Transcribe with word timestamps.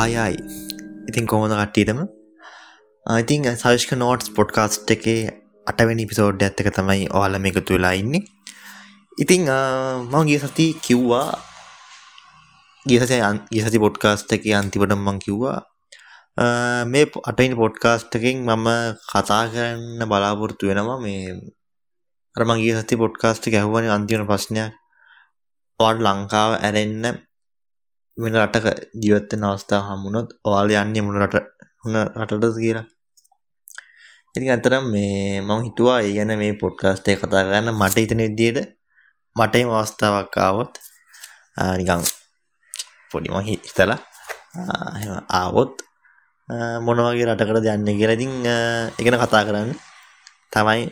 ආයයි. 0.00 0.40
ඉතින් 1.08 1.26
කොහොඳ 1.30 1.52
කට්ටියටම? 1.52 2.00
ඉතින් 3.06 3.46
සවිෂ්ක 3.54 3.92
notes 3.96 4.32
podcast 4.36 4.90
එකේ 4.94 5.20
අටවැනි 5.66 6.08
පිසෝඩ් 6.10 6.42
ඇත්තක 6.42 6.70
තමයි 6.76 7.06
ඔයාල 7.10 7.38
එකතු 7.50 7.76
වෙලා 7.76 7.94
ඉන්නේ. 8.00 8.22
ඉතිං 9.18 9.42
මං 10.12 10.28
ගිය 10.28 10.40
සති 10.40 10.66
කිව්වා 10.86 11.28
ගියසස 12.86 13.12
ගිසති 13.50 13.78
පොඩ්කාස්ට් 13.78 14.32
එක 14.32 14.44
අන්තිපට 14.54 14.96
මං 14.96 15.18
කිව්වා 15.20 15.58
මේ 16.86 17.06
අටයිනි 17.24 17.56
පොඩ්කාස්ට් 17.56 18.14
එකින් 18.16 18.44
මම 18.46 18.68
කතා 19.04 19.42
කරන්න 19.48 20.08
බලාපොරොත්තු 20.08 20.70
වෙනවා. 20.70 20.98
මේ 20.98 21.24
අරමගේ 22.36 22.76
සති 22.78 22.96
පොඩ්කාස්ට් 22.96 23.44
ගැහුවන 23.52 23.90
අන්තිවන 23.90 24.24
ප්‍රශ්නයක්. 24.26 24.72
වාට 25.80 26.00
ලංකාව 26.00 26.50
ඇරෙන්න 26.58 27.04
වෙන 28.22 28.36
රටක 28.42 28.66
ජීවත්තෙන් 29.02 29.44
අවස්ථාව 29.48 29.84
හමුණොත් 29.88 30.28
ඔයාල 30.48 30.70
යන්නේ 30.82 31.04
මුණ 31.06 31.20
රට 31.24 31.36
හුණ 31.82 31.96
රටට 32.20 32.58
කියලා. 32.62 32.86
ඉති 34.34 34.50
අතරම් 34.56 34.84
මේ 34.94 35.40
මම 35.46 35.60
හිතුවා 35.66 35.98
ඒ 36.06 36.12
ගැන 36.16 36.32
මේ 36.42 36.52
පොඩ්කාස්ටේ 36.62 37.16
කතා 37.20 37.42
කරන්න. 37.46 37.68
මට 37.80 37.96
ඉතන 38.04 38.22
විදියට 38.26 38.58
මටම 39.36 39.70
අවස්ථාවක් 39.80 40.36
ආවොත් 40.46 40.72
නිකං 41.78 42.02
පොඩිම 43.10 43.36
හිතලා 43.48 43.98
ආවොත් 45.40 45.74
මොනවගේ 46.84 47.26
රටකට 47.28 47.64
දන්න 47.64 47.98
කියලතින් 48.00 48.32
එකන 49.00 49.16
කතා 49.22 49.42
කරන්න. 49.48 49.70
තමයි 50.52 50.82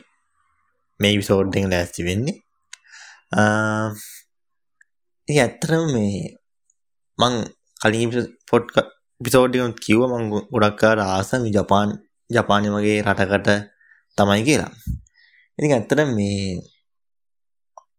මේ 1.01 1.15
විසෝඩ්ඩෙන් 1.21 1.71
ලෑස්ති 1.73 2.07
වෙන්නේ. 2.09 2.37
ඇත්තරම 5.29 5.85
මේ 5.95 6.38
මං 7.19 7.35
කලින් 7.81 8.11
පොට් 8.49 8.67
පිසෝඩියුත් 9.21 9.79
කිව්ව 9.79 10.03
මං 10.09 10.25
ගොඩක්කාර 10.53 10.99
ආසම 11.07 11.43
ජපාන් 11.51 11.89
ජපානය 12.31 12.69
වගේ 12.69 12.99
රටකට 13.05 13.49
තමයි 14.19 14.43
කියලා. 14.45 14.73
ඉති 15.59 15.67
ඇත්තට 15.69 16.01
මේ 16.11 16.43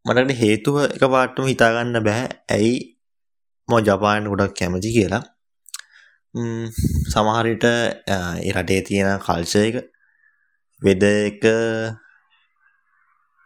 මටට 0.05 0.39
හේතුව 0.39 0.75
එක 0.85 1.03
පාටම 1.07 1.45
හිතාගන්න 1.45 1.99
බැහැ 2.01 2.27
ඇයි 2.49 2.75
ම 3.69 3.73
ජපාන 3.81 4.29
ගොඩක් 4.31 4.53
කැමති 4.53 4.95
කියලා. 4.95 5.23
සමහරිට 7.11 7.65
රටේ 8.53 8.81
තියෙන 8.81 9.19
කල්ශයක 9.19 9.75
වෙද 10.81 11.03
එක 11.03 11.43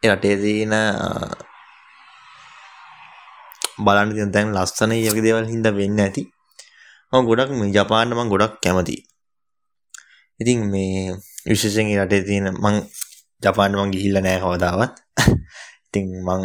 රටේ 0.04 0.36
තියෙන 0.38 0.76
බලන්න 3.86 4.14
තින 4.18 4.32
තැන් 4.36 4.54
ලස්සන 4.56 4.92
යක 5.00 5.20
දේවල් 5.26 5.46
හිද 5.52 5.66
වෙන්න 5.80 6.04
ඇති. 6.06 6.22
ම 7.14 7.26
ගොඩක් 7.30 7.50
මේ 7.58 7.74
ජපාන්න 7.76 8.10
මං 8.18 8.32
ගොඩක් 8.34 8.56
කැමති 8.64 8.98
ඉතින් 10.40 10.60
මේ 10.72 11.14
විශෂෙන් 11.46 11.88
රටේ 12.00 12.24
තියෙන 12.28 12.48
මං 12.64 12.76
ජපාන්න 13.44 13.74
මං 13.78 13.94
ගිහිල්ල 13.94 14.18
නෑ 14.20 14.40
කවදාවත්. 14.42 14.94
ඉතින් 15.88 16.06
මං 16.26 16.42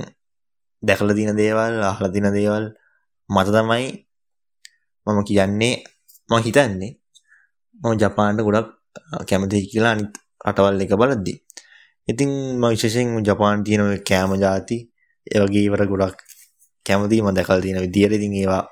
දැකල 0.82 1.10
තින 1.18 1.32
දේවල් 1.40 1.74
අහල 1.90 2.04
තින 2.14 2.28
දේවල් 2.36 2.64
මත 3.28 3.48
තමයි 3.54 3.86
මම 5.06 5.18
කියන්නේ 5.28 5.74
ම 6.30 6.32
හිතන්නේ. 6.44 6.92
මම 7.80 7.94
ජපාන්ට 8.00 8.40
ගොඩක් 8.46 8.68
කැමති 9.28 9.66
කියලා 9.70 9.92
අනිත් 9.96 10.12
රටවල් 10.46 10.82
එක 10.84 10.92
බලද්දි. 11.00 11.34
ඉතින් 12.08 12.30
ම 12.60 12.64
විශෂෙන් 12.72 13.08
ජපාන් 13.26 13.64
තියනව 13.66 13.88
කෑම 14.08 14.32
ජාති 14.42 14.76
ඒවගේ 15.26 15.64
ඉවර 15.68 15.82
ගොඩක් 15.92 16.18
කැමතිීම 16.89 17.31
දැකල් 17.36 17.62
තියෙන 17.64 17.84
විදියට 17.84 18.17
ඉතින් 18.19 18.34
ඒවා 18.41 18.64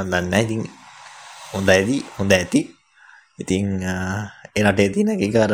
අඳන්න 0.00 0.34
ඉතින් 0.44 0.62
හොඳ 1.52 1.68
ඇති 1.74 1.96
හොඳ 2.16 2.32
ඇති. 2.32 2.60
ඉතිං 3.40 3.66
එනටේ 4.58 4.88
තින 4.94 5.08
එකර 5.16 5.52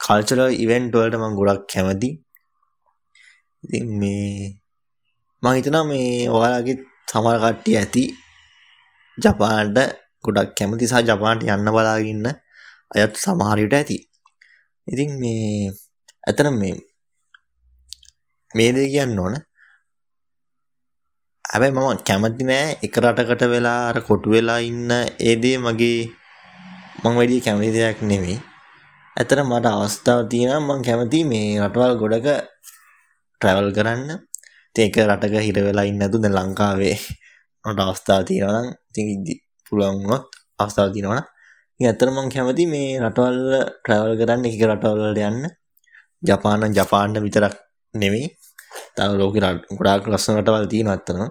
කල්චල 0.00 0.40
ඉවෙන්ටවලට 0.64 1.16
මං 1.20 1.36
ගොඩක් 1.38 1.64
කැමති. 1.72 2.10
ඉතින් 3.64 3.86
මේ 4.00 4.58
මහිතන 5.42 5.76
මේ 5.90 6.28
ඔයාලගේ 6.36 6.76
සමර 7.10 7.36
කට්ටිය 7.42 7.76
ඇති 7.80 8.04
ජපාන්ට 9.18 9.78
ගොඩක් 10.24 10.50
කැමති 10.58 10.90
සහ 10.90 11.04
ජපාන්ට 11.08 11.46
යන්න 11.46 11.72
බලාගන්න 11.74 12.26
අයත් 12.94 13.14
සමහරයට 13.24 13.74
ඇති. 13.78 13.98
ඉතින් 14.86 15.10
මේ 15.22 15.72
ඇතන 16.28 16.48
මේ 16.60 16.76
මේ 18.54 18.70
දේ 18.76 18.88
කියන්න 18.92 19.18
ඕන. 19.18 19.34
හැබැයි 21.54 21.74
මම 21.74 22.02
කැමති 22.08 22.44
නෑ 22.44 22.66
එක 22.84 22.94
රටකට 23.02 23.42
වෙලා 23.46 23.80
අර 23.90 23.98
කොටු 24.02 24.28
වෙලා 24.34 24.58
ඉන්න 24.60 24.90
ඒදේ 25.28 25.56
මගේ 25.58 26.00
මං 27.02 27.14
වැඩිය 27.18 27.40
කැමති 27.46 27.70
දෙයක් 27.76 28.00
නෙවෙයි 28.02 28.38
ඇතර 29.16 29.38
මට 29.42 29.66
අවස්ථාව 29.72 30.20
තියෙන 30.30 30.62
මං 30.66 30.80
කැමති 30.82 31.18
මේ 31.24 31.58
රටවල් 31.62 31.92
ගොඩක 32.00 32.26
ට්‍රැවල් 33.40 33.68
කරන්න. 33.76 34.08
ඒක 34.76 34.96
රටක 35.00 35.34
හිර 35.46 35.58
වෙලා 35.66 35.86
ඉන්නතු 35.90 36.18
ද 36.18 36.26
ලංකාවේ 36.28 36.96
නොට 37.64 37.82
අවස්ථාව 37.84 38.22
තියෙනවනම් 38.28 38.66
ති 38.94 39.34
පුළුවන්ගොත් 39.66 40.26
අවස්ථාව 40.58 40.90
තියෙනවන 40.94 41.22
ඇතර 41.80 42.08
මං 42.10 42.32
කැමති 42.34 42.66
මේ 42.66 42.98
රටවල් 43.04 43.38
ට්‍රැවල් 43.76 44.12
කරන්න 44.20 44.48
එක 44.48 44.64
රටවල්ලට 44.70 45.22
යන්න. 45.30 45.46
ජපාන 46.22 46.66
ජපාන්ට 46.72 47.22
විතරක් 47.24 47.54
නෙවෙයි 47.94 48.26
තව 48.96 49.10
ලෝක 49.18 49.32
ගොඩාක් 49.34 50.10
ලස්සන 50.10 50.40
රටවල් 50.40 50.66
තියෙන 50.72 50.90
අත්තනවා 50.90 51.30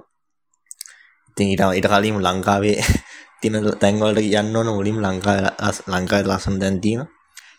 ඉතින් 1.34 1.48
ඊට 1.50 1.64
ඊට 1.74 1.90
කලින් 1.90 2.18
ලංකාවේ 2.20 2.78
තින 3.42 3.58
තැන්වලට 3.76 4.22
යන්න 4.22 4.56
ඕන 4.56 4.70
මුලින් 4.70 5.02
ලංකා 5.02 5.58
ලංකායි 5.88 6.26
ලස්සන 6.26 6.60
දැන් 6.62 6.78
තියෙන 6.80 7.08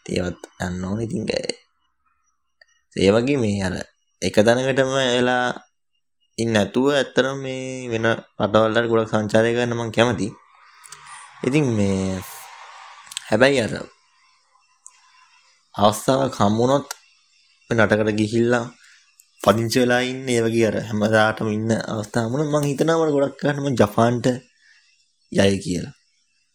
ඒවත් 0.08 0.42
යන්න 0.60 0.84
ඕන. 0.84 1.00
ඉතින් 1.00 1.26
ඒ 2.96 3.10
වගේ 3.10 3.36
මේ 3.36 3.58
අර 3.62 3.74
එක 4.22 4.36
තැනකටම 4.36 4.90
වෙලා 4.94 5.46
ඉන්න 6.38 6.56
ඇතුව 6.56 6.86
ඇත්තර 6.92 7.26
මේ 7.34 7.90
වෙන 7.90 8.06
රටවල්ලට 8.40 8.90
ගොඩක් 8.90 9.10
සංචාරය 9.10 9.50
කරන්න 9.54 9.74
මං 9.74 9.90
කැමති 9.90 10.28
ඉතින් 11.42 11.66
මේ 11.74 12.22
හැබැයි 13.28 13.60
අර 13.60 13.74
අවස්ථාව 15.74 16.30
කම්මුණොත් 16.30 16.88
නටකට 17.70 18.14
ගිහිල්ලා 18.18 18.64
පදිංචි 19.44 19.78
වෙලා 19.82 20.02
ඉන්න 20.10 20.28
ඒ 20.28 20.42
වගේ 20.44 20.66
අර 20.68 20.76
හැමදාටම 20.88 21.48
ඉන්න 21.56 21.70
අවස්ථාවම 21.94 22.34
මං 22.44 22.64
හිතනවා 22.70 23.10
ගොඩක් 23.14 23.36
කරනම 23.40 23.66
ජපාන්ට 23.80 24.26
යයි 25.32 25.56
කියලා. 25.64 25.92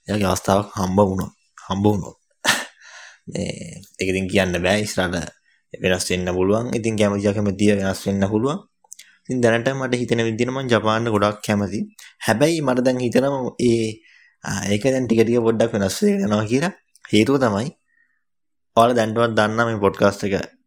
එයාගේ 0.07 0.29
අවස්ථාවක් 0.31 0.69
හම්බ 0.77 0.99
වුණොත් 1.09 1.33
හම්බ 1.67 1.85
වුණොත් 1.85 2.17
මේ 3.29 3.51
ඒක 3.99 4.09
ඉතින් 4.11 4.27
කියන්න 4.31 4.57
බෑ 4.65 4.81
ඉස්සරහට 4.85 5.29
වෙනස් 5.83 6.09
වෙන්න 6.11 6.33
පුළුවන්. 6.37 6.73
ඉතින් 6.77 6.99
කැමති 6.99 7.33
කැමතිය 7.37 7.71
වෙනස් 7.77 8.01
වෙන්න 8.07 8.25
පුළුවන්. 8.33 8.59
ඉතින් 9.25 9.41
දැනට 9.43 9.69
මට 9.75 10.01
හිතෙන 10.01 10.25
විදිහට 10.27 10.53
මං 10.55 10.71
ජපාන්ට 10.73 11.13
ගොඩක් 11.15 11.41
කැමති. 11.47 11.79
හැබැයි 12.25 12.61
මට 12.67 12.85
දැන් 12.85 13.05
හිතෙනවා 13.05 13.53
ඒ 13.69 13.87
ඒක 14.73 14.83
දැන් 14.93 15.05
ටික 15.05 15.21
ටික 15.23 15.45
පොඩ්ඩක් 15.47 15.73
වෙනස් 15.75 15.97
වෙගෙන 16.03 16.25
යනවා 16.27 16.45
කියලා. 16.51 16.73
හේතුව 17.05 17.37
තමයි 17.43 17.67
ඔයාලා 18.77 18.97
දැන්ටවත් 18.99 19.35
දන්නා 19.37 19.67
මේ 19.67 19.83
පොඩ්කාස්ට් 19.85 20.25
එක 20.27 20.58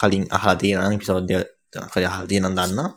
කලින් 0.00 0.24
අහලා 0.36 0.56
තියෙන 0.60 0.96
එපිසෝඩ් 0.96 1.30
එක 1.30 1.46
කලින් 1.92 2.08
අහලා 2.10 2.28
තියෙනනම් 2.30 2.56
දන්නා 2.58 2.90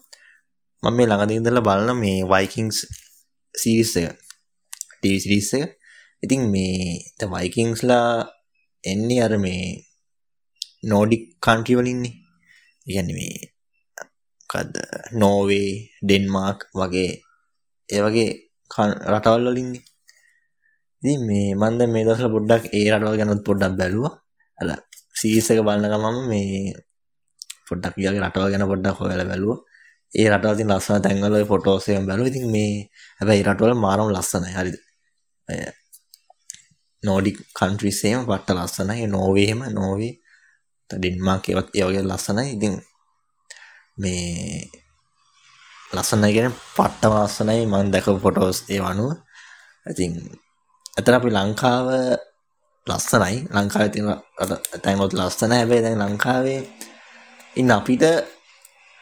මම 0.83 0.93
මේ 0.95 1.07
ළඟදී 1.07 1.37
ඉඳලා 1.39 1.67
බලන 1.67 1.89
මේ 2.03 2.19
වයිකින්ස් 2.25 2.77
සීරීස් 3.55 3.93
එක 4.01 4.17
ටීවී 4.93 5.21
සීරීස් 5.23 5.49
එක. 5.57 5.69
ඉතින් 6.23 6.41
මේ 6.53 6.77
ද 7.17 7.21
වයිකින්ස්ලා 7.33 8.09
එන්නේ 8.83 9.21
අර 9.25 9.33
මේ 9.45 9.63
නෝඩික් 10.83 11.23
කන්ට්‍රි 11.45 11.73
වලින්නේ 11.77 12.15
කියන්නේ 12.85 13.17
මේ 13.19 13.35
මොකද්ද? 14.49 14.73
නෝවේ 15.19 15.69
ඩෙන්මාර්ක් 16.05 16.59
වගේ 16.79 17.11
ඒ 17.89 18.01
වගේ 18.05 18.29
රටවල් 19.11 19.45
වලින්නේ 19.47 19.83
ඉතින් 21.03 21.19
මේ 21.27 21.55
මම 21.55 21.73
දැන් 21.77 21.91
මේ 21.93 22.05
දවස්වල 22.05 22.33
පොඩ්ඩක් 22.35 22.63
ඒ 22.77 22.87
රටවල් 22.91 23.17
ගැනත් 23.19 23.45
පොඩ්ඩක් 23.47 23.77
බැලුවා. 23.79 24.13
අර 24.59 24.67
සීරීස් 25.19 25.47
එක 25.51 25.61
බලන 25.67 25.85
ගමන් 25.91 26.17
මේ 26.31 26.73
පොඩ්ඩක් 27.71 27.95
යාගේ 28.05 28.23
රටව 28.23 28.47
ගැන 28.53 28.65
පොඩ්ඩක් 28.71 28.97
හොයලා 28.99 29.29
බැලුවා 29.31 29.59
ඒ 30.11 30.27
රටවල් 30.29 30.55
තියෙන 30.57 30.71
ලස්සන 30.71 31.03
තැන්වල 31.03 31.45
ෆොටෝස් 31.47 31.85
එකම 31.89 32.07
බැලුවා 32.09 32.31
ඉතින් 32.31 32.47
මේ 32.55 32.71
හැබැයි 33.19 33.45
රටවල 33.47 33.73
මාරම 33.85 34.07
ලස්සනයි 34.11 34.51
හරිද? 34.57 34.77
නෝඩික් 37.03 37.37
කන්ට්‍රීස් 37.57 37.99
එහෙම 38.05 38.25
පට්ට 38.27 38.57
ලස්සනයි 38.57 39.07
නෝවේ 39.07 39.45
එහෙම 39.45 39.61
නෝවේ 39.77 40.13
ඩෙන්මාර්ක් 40.89 41.45
ඒවත් 41.49 41.69
ඒ 41.71 41.85
වගේ 41.87 42.03
ලස්සනයි. 42.03 42.47
ඉතින් 42.55 42.73
මේ 43.97 44.67
ලස්සනයි 45.91 46.33
කියන්නේ 46.35 46.57
පට්ටම 46.75 47.13
ලස්සනයි 47.17 47.63
මම 47.65 47.91
දැකපු 47.93 48.19
ෆොටෝස් 48.25 48.59
ඒ 48.69 48.81
අනුව. 48.81 49.11
ඉතින් 49.85 50.13
අතන 50.97 51.17
අපි 51.17 51.29
ලංකාව 51.29 51.87
ලස්සනයි. 52.87 53.35
ලංකාවේ 53.55 53.89
තියෙන 53.89 54.07
තැන්වල 54.83 55.11
ලස්සනයි. 55.19 55.55
හැබැයි 55.55 55.83
දැන් 55.85 56.01
ලංකාවේ 56.03 56.59
ඉන්න 57.55 57.71
අපිට 57.71 58.03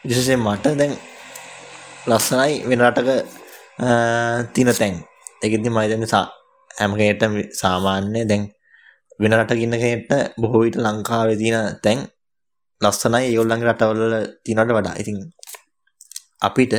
විශේෂයෙන් 0.04 0.40
මට 0.40 0.74
දැන් 0.74 0.92
ලස්සනයි 2.06 2.54
වෙන 2.68 2.82
රටක 2.82 3.10
තින 4.54 4.70
තැන් 4.72 4.94
ඒක 5.42 5.52
ඉතින් 5.52 5.72
මම 5.72 5.80
හිතන්නේ 5.80 6.22
හැම 6.70 6.92
කෙනෙක්ටම 6.94 7.34
සාමාන්‍ය 7.52 8.22
දැන් 8.24 8.42
වෙන 9.20 9.36
රටක 9.36 9.60
ඉන්න 9.60 9.76
කෙනෙක්ට 9.76 10.12
බොහෝ 10.40 10.62
විට 10.64 10.78
ලංකාවේ 10.78 11.36
තියෙන 11.36 11.78
තැන් 11.84 11.98
ලස්සනයි 12.80 13.22
ඒගොල්ලන්ගේ 13.22 13.68
රටවල 13.68 14.14
තියෙනවට 14.44 14.74
වඩා. 14.76 14.94
ඉතින් 14.96 15.16
අපිට 16.42 16.72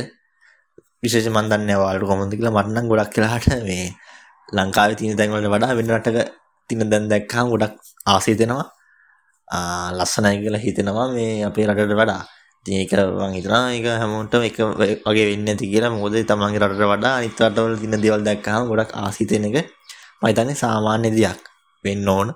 විශේෂ 1.02 1.28
මන් 1.30 1.50
දන්නේ 1.50 1.76
ඔයාලට 1.76 2.04
කොහොමද 2.04 2.34
කියලා 2.34 2.54
මට 2.56 2.74
නම් 2.74 2.86
ගොඩක් 2.90 3.16
වෙලාට 3.16 3.48
මේ 3.62 3.86
ලංකාවේ 4.48 4.98
තියෙන 4.98 5.16
තැන් 5.18 5.32
වලට 5.32 5.52
වඩා 5.54 5.76
වෙන 5.78 5.92
රටක 5.96 6.18
තියෙන 6.70 6.90
දැන් 6.92 7.10
දැක්කම 7.12 7.46
ගොඩක් 7.52 7.74
ආසයි 8.06 8.38
දෙනවා. 8.40 8.66
ලස්සනයි 9.92 10.38
කියලා 10.42 10.60
හිතෙනවා 10.60 11.08
මේ 11.14 11.44
අපේ 11.44 11.66
රටට 11.66 11.94
වඩා. 11.94 12.22
ඉතින් 12.66 12.74
ඒක 12.80 12.92
මං 12.94 13.34
හිතනවා 13.36 13.62
ඒක 13.72 13.86
හැමෝටම 14.00 14.42
එක 14.48 14.58
වගේ 15.06 15.26
වෙන්නේ 15.28 15.54
නැති 15.54 15.70
කියලා. 15.72 15.90
මොකද 15.92 16.16
තමන්ගේ 16.22 16.60
රටට 16.60 16.90
වඩා 16.92 17.14
අනිත් 17.18 17.40
රටවල 17.40 17.74
තියෙන 17.80 18.02
දේවල් 18.04 18.22
දැක්කම 18.24 18.68
ගොඩක් 18.70 18.94
ආසයි 18.94 19.26
දෙන 19.26 19.44
එක 19.44 19.56
මම 20.20 20.28
හිතන්නේ 20.28 20.56
සාමාන්‍ය 20.56 21.10
දෙයක් 21.10 21.40
වෙන්න 21.84 22.08
ඕන. 22.08 22.28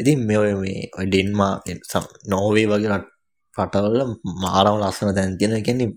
ඉතින් 0.00 0.26
මේ 0.26 0.38
ඔය 0.38 0.54
මේ 0.54 0.80
ඩෙන්මාර්ක් 1.04 1.64
නෝර්වේ 2.26 2.66
වගේ 2.66 2.98
රටවල 3.56 4.02
මාරම 4.42 4.76
ලස්සන 4.82 5.14
තැන් 5.14 5.38
තියෙනවා. 5.38 5.58
ඒ 5.58 5.66
කියන්නේ 5.68 5.90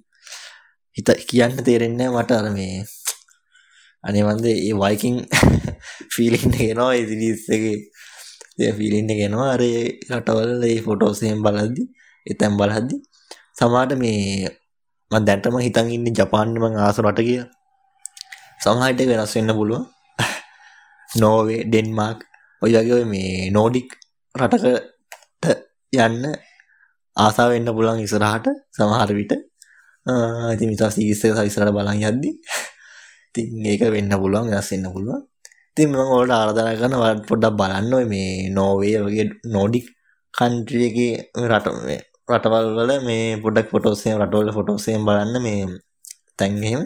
හිත 0.97 1.09
කියන්න 1.29 1.63
තේරෙන්නේ 1.63 2.09
මට 2.09 2.31
අර 2.31 2.47
මේ 2.51 2.83
අනේ 4.03 4.23
මන්දේ 4.23 4.55
ඒ 4.67 4.75
වයිකින් 4.75 5.15
ෆීලින් 6.15 6.53
එක 6.53 6.61
එනවා 6.65 6.93
ඒ 6.93 7.05
සිරීස් 7.07 7.43
එකේ 7.49 7.77
ඒ 8.59 8.71
ෆීලින් 8.73 9.11
එක 9.13 9.21
එනවා. 9.27 9.49
අර 9.55 9.61
ඒ 9.61 9.83
රටවල 10.09 10.63
ඒ 10.63 10.79
ෆොටෝස් 10.81 11.21
එහෙම 11.23 11.39
බලද්දි 11.45 11.83
එතෙන් 12.25 12.53
බලද්දි 12.59 12.95
සමහරට 13.53 13.93
මේ 13.97 14.49
මම 15.11 15.23
දැන්ටම 15.25 15.55
හිතන් 15.59 15.87
ඉන්නේ 15.89 16.13
ජපාන්නේ 16.13 16.61
මං 16.63 16.75
ආස 16.77 16.97
රට 16.99 17.19
කියලා. 17.27 17.49
සමහරට 18.63 19.01
වෙනස් 19.11 19.33
වෙන්න 19.35 19.51
පුළුවන්. 19.53 19.85
නෝවේ 21.21 21.61
ඩෙන්මාර්ක් 21.65 22.19
ඔය 22.61 22.71
වගේ 22.73 22.93
ඔය 22.93 23.05
මේ 23.05 23.49
නෝඩික් 23.51 23.89
රටකට 24.35 25.47
යන්න 25.97 26.23
ආසාව 27.17 27.49
වෙන්න 27.51 27.71
පුළුවන් 27.71 28.03
ඉස්සරහට 28.03 28.47
සමහර 28.71 29.11
විට. 29.13 29.33
ඉතින් 30.53 30.67
මිතා 30.69 30.91
සීරීස් 30.91 31.23
එක 31.25 31.41
ඉස්සරහට 31.45 31.73
බලන් 31.73 32.03
යද්දි. 32.03 32.31
ඉතින් 33.29 33.65
ඒක 33.65 33.87
වෙන්න 33.89 34.13
පුළුවන් 34.15 34.51
වෙනස් 34.51 34.71
වෙන්න 34.71 34.91
පුළුවන්. 34.93 35.28
ඉතින් 35.79 35.91
මම 35.91 36.11
ඔයාලට 36.11 36.33
ආරාධනා 36.35 36.75
කරනවා 36.79 37.11
පොඩ්ඩක් 37.27 37.57
බලන්න 37.59 37.93
ඔය 37.95 38.05
මේ 38.05 38.31
නෝර්වේ 38.51 38.99
වගේ 39.05 39.25
නෝඩික් 39.53 39.85
කන්ට්‍රි 40.33 40.79
එකේ 40.87 41.11
රට 41.43 41.67
මේ 41.85 41.99
රටවල් 42.29 42.67
වල 42.77 42.91
මේ 43.05 43.37
පොඩ්ඩක් 43.43 43.69
ෆොටෝස් 43.73 44.01
එහෙම 44.05 44.17
රටවල 44.19 44.49
ෆොටෝස් 44.57 44.87
එහෙම 44.89 45.05
බලන්න 45.07 45.35
මේ 45.45 45.61
තැන් 46.37 46.57
එහෙම. 46.61 46.81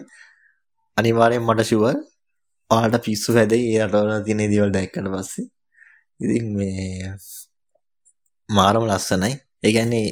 අනිවාර්යෙන් 0.97 1.45
මට 1.47 1.65
ෂුවර් 1.65 1.95
ඔයාලට 2.69 3.05
පිස්සු 3.05 3.35
හැදෙයි 3.37 3.71
ඒ 3.71 3.87
රටවල 3.87 4.21
තියෙන 4.27 4.43
දේවල් 4.53 4.75
දැක්කට 4.75 5.09
පස්සේ. 5.13 5.45
ඉතින් 6.19 6.45
මේ 6.57 7.15
මාරම 8.49 8.85
ලස්සනයි. 8.89 9.31
ඒ 9.65 9.71
කියන්නේ 9.75 10.07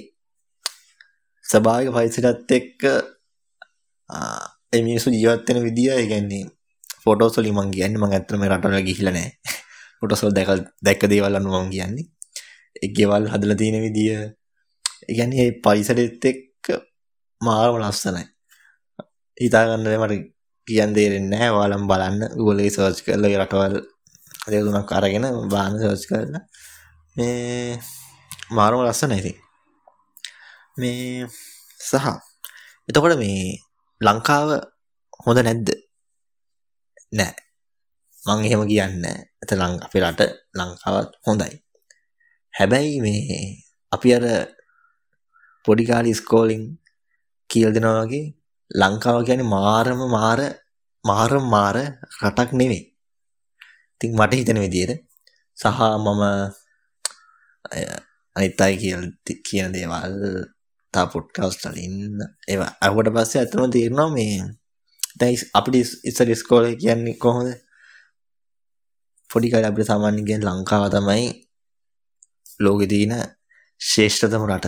ස්වභාවික 1.46 1.94
පරිසරයත් 1.96 2.56
එක්ක 2.58 2.82
ඒ 4.74 4.82
මිනිස්සු 4.82 5.14
ජීවත් 5.16 5.48
වෙන 5.50 5.64
විදිය 5.68 5.94
ඒ 5.94 6.10
කියන්නේ 6.14 6.44
ෆොටෝස් 7.06 7.38
වලින් 7.38 7.56
මං 7.58 7.72
කියන්නේ 7.76 8.02
මං 8.02 8.16
ඇත්තටම 8.16 8.42
මේ 8.42 8.52
රටවල 8.52 8.86
ගිහිල්ලා 8.88 9.16
නැහැ. 9.18 9.32
ෆොටෝස් 10.00 10.24
වල 10.26 10.36
දැක 10.38 10.50
දැක්ක 10.86 11.04
දේවල් 11.12 11.40
අනුව 11.40 11.56
මං 11.60 11.72
කියන්නේ. 11.76 12.06
ඒ 12.76 12.90
ගෙවල් 12.98 13.26
හදලා 13.34 13.60
තියෙන 13.62 13.82
විදිය. 13.86 14.12
ඒ 14.14 15.14
කියන්නේ 15.16 15.38
මේ 15.40 15.58
පරිසරෙත් 15.64 16.26
එක්ක 16.32 16.66
මාරම 17.42 17.80
ලස්සනයි. 17.82 18.26
හිතා 19.38 19.64
ගන්න 19.68 20.02
මට 20.02 20.20
කියන්න 20.68 20.94
තේරෙන්නේ 20.98 21.32
නැහැ. 21.32 21.56
ඔයාලම 21.58 21.88
බලන්න. 21.92 22.20
Google 22.38 22.62
එකේ 22.62 22.76
සර්ච් 22.76 23.00
කරලා 23.06 23.32
ඒ 23.32 23.42
රටවල් 23.42 23.76
දෙක 24.48 24.62
තුනක් 24.66 24.92
අරගෙන 24.98 25.26
බලන්න 25.52 25.80
සර්ච් 25.84 26.04
කරලා. 26.10 26.44
මේ 27.16 27.80
මාරම 28.52 28.84
ලස්සනයි 28.84 29.18
ඉතින්. 29.22 29.38
මේ 30.78 31.28
සහ 31.80 32.08
එතකොට 32.90 33.18
මේ 33.18 33.60
ලංකාව 34.02 34.50
හොඳ 35.26 35.40
නැද්ද? 35.46 35.70
නෑ. 37.12 37.34
මං 38.24 38.46
එහෙම 38.46 38.64
කියන්න 38.72 39.06
ඇත 39.06 39.52
ලං 39.54 39.74
අපේ 39.86 40.04
රට 40.04 40.22
ලංකාවත් 40.58 41.12
හොඳයි. 41.26 41.54
හැබැයි 42.54 42.98
මේ 43.02 43.40
අපි 43.92 44.10
අර 44.14 44.26
පොඩිකාලි 45.66 46.14
ස්කෝලිං 46.14 46.64
කියල් 47.50 47.72
දෙනවා 47.76 48.04
වගේ 48.04 48.26
ලංකාව 48.72 49.18
ගැන 49.28 49.42
මාරම 49.48 50.00
මාර 50.10 50.40
මාරම් 51.06 51.46
මාර 51.50 51.78
රටක් 52.22 52.50
නෙවෙයි 52.54 52.84
ඉතින් 53.94 54.12
මට 54.16 54.34
හිතන 54.34 54.60
විදියට 54.60 54.94
සහ 55.58 55.80
මම 55.98 56.22
අනිත් 58.36 58.62
අය 58.62 58.74
කියන 59.46 59.70
දේවල් 59.74 60.16
තා 60.94 61.06
පොඩ්කාස්ට් 61.14 61.64
වලින් 61.66 61.96
ඒවා 62.48 62.72
අහුවට 62.82 63.14
පස්සේ 63.16 63.44
අතනම 63.44 63.72
තේරෙනවා 63.72 64.10
මේ 64.16 64.36
දැන් 65.20 65.38
අපිට 65.54 65.76
ඉස්සර 66.10 66.30
ඉස්කෝලේ 66.30 66.76
කියන්නේ 66.76 67.20
කොහොමද? 67.24 67.52
පොඩි 69.30 69.52
කාලේ 69.52 69.72
අපිට 69.72 69.88
සාමාන්‍යයෙන් 69.88 70.28
කියන්නේ 70.28 70.50
ලංකාව 70.50 70.86
තමයි 70.96 71.26
ලෝකේ 72.60 72.92
තියෙන 72.94 73.14
ශ්‍රේෂ්ඨතම 73.82 74.46
රට. 74.50 74.68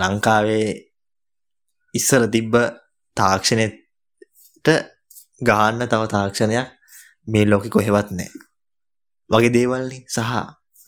ලංකාවේ 0.00 0.68
ඉස්සර 1.94 2.22
තිබ්බ 2.34 2.54
තාක්ෂණයට 3.16 4.68
ගහන්න 5.48 5.88
තව 5.90 6.02
තාක්ෂණයක් 6.14 6.68
මේ 7.26 7.44
ලෝකෙ 7.50 7.68
කොහෙවත් 7.74 8.10
නැහැ 8.12 8.50
වගේ 9.30 9.52
දේවල්නේ 9.56 10.04
සහ 10.06 10.32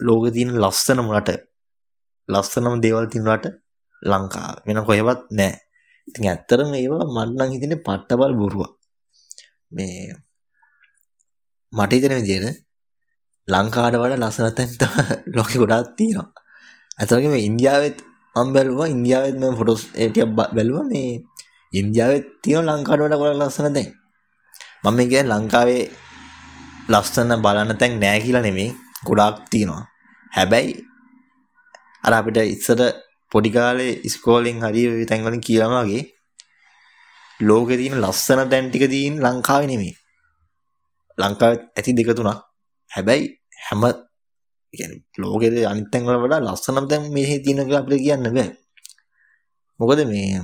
ලෝකෙ 0.00 0.30
තියෙන 0.34 0.50
ලස්සනම 0.62 1.08
රට. 1.16 1.30
ලස්සනම 2.28 2.80
දේවල් 2.84 3.06
තියෙන 3.12 3.28
රට 3.32 3.46
ලංකාව. 4.02 4.56
වෙන 4.66 4.84
කොහෙවත් 4.88 5.20
නෑ. 5.38 5.52
ඉතින් 6.08 6.28
ඇත්තරම 6.30 6.70
ඒවා 6.74 7.04
මට 7.16 7.34
නම් 7.38 7.50
හිතෙන්නේ 7.54 7.84
පට්ටබල් 7.86 8.34
බොරුවක්. 8.40 8.72
මේ 9.72 10.14
මට 11.72 11.92
හිතෙන 11.94 12.14
විදිහට 12.18 12.58
ලංකාවට 13.48 13.96
වඩා 14.00 14.20
ලස්සන 14.22 14.54
තැන් 14.56 14.70
තමයි 14.80 15.04
ලෝකෙ 15.36 15.56
ගොඩාක් 15.62 15.88
තියෙනවා. 15.98 16.28
අතවගේ 17.00 17.30
මේ 17.34 17.44
ඉන්දියාවෙත් 17.48 17.98
මම 18.36 18.48
බැලුවා 18.54 18.88
ඉන්දියාවෙත් 18.94 19.36
මම 19.40 19.56
ෆොටෝස් 19.58 19.82
ඒ 19.94 20.08
ටික 20.08 20.30
බැලුවා 20.56 20.86
මේ 20.92 21.10
ඉන්දියාවෙත් 21.72 22.26
තියෙන 22.42 22.66
ලංකාවට 22.68 23.04
වඩා 23.04 23.20
ගොඩක් 23.22 23.40
ලස්සන 23.40 23.74
තැන්. 23.76 23.90
මම 24.84 24.98
කියන්නේ 25.10 25.30
ලංකාවේ 25.32 25.82
ලස්සන 26.92 27.30
බලන්න 27.44 27.78
තැන් 27.80 27.92
නෑ 28.02 28.18
කියලා 28.24 28.44
නෙමෙයි 28.46 28.70
ගොඩාක් 29.06 29.36
තියෙනවා. 29.50 29.82
හැබැයි 30.32 30.72
අර 32.04 32.12
අපිට 32.18 32.38
ඉස්සර 32.46 32.80
පොඩි 33.34 33.50
කාලේ 33.50 33.92
ඉස්කෝලෙන් 34.08 34.58
හරි 34.62 34.82
ওই 34.88 35.06
තැන් 35.10 35.24
වලින් 35.26 35.42
කියලාම 35.46 35.72
වගේ 35.80 36.02
ලෝකේ 37.40 37.76
තියෙන 37.76 37.98
ලස්සන 38.00 38.40
තැන් 38.50 38.70
ටික 38.70 38.86
තියෙන 38.88 39.14
ලංකාවේ 39.18 39.66
නෙමෙයි. 39.66 39.94
ලංකාවේ 41.18 41.58
ඇති 41.76 41.96
දෙක 41.98 42.10
තුනක්. 42.16 42.40
හැබැයි 42.90 43.24
හැම 43.66 43.82
කියන්නේ 44.74 45.02
ලෝකේ 45.18 45.66
අනිත් 45.66 45.88
තැන් 45.90 46.06
වල 46.06 46.20
වඩා 46.24 46.44
ලස්සනම 46.46 46.86
තැන් 46.90 47.02
මෙහි 47.14 47.42
තියෙන 47.44 47.66
කියලා 47.66 47.82
අපිට 47.82 48.04
කියන්න 48.04 48.30
බෑ. 48.36 48.50
මොකද 49.80 50.00
මේ 50.12 50.38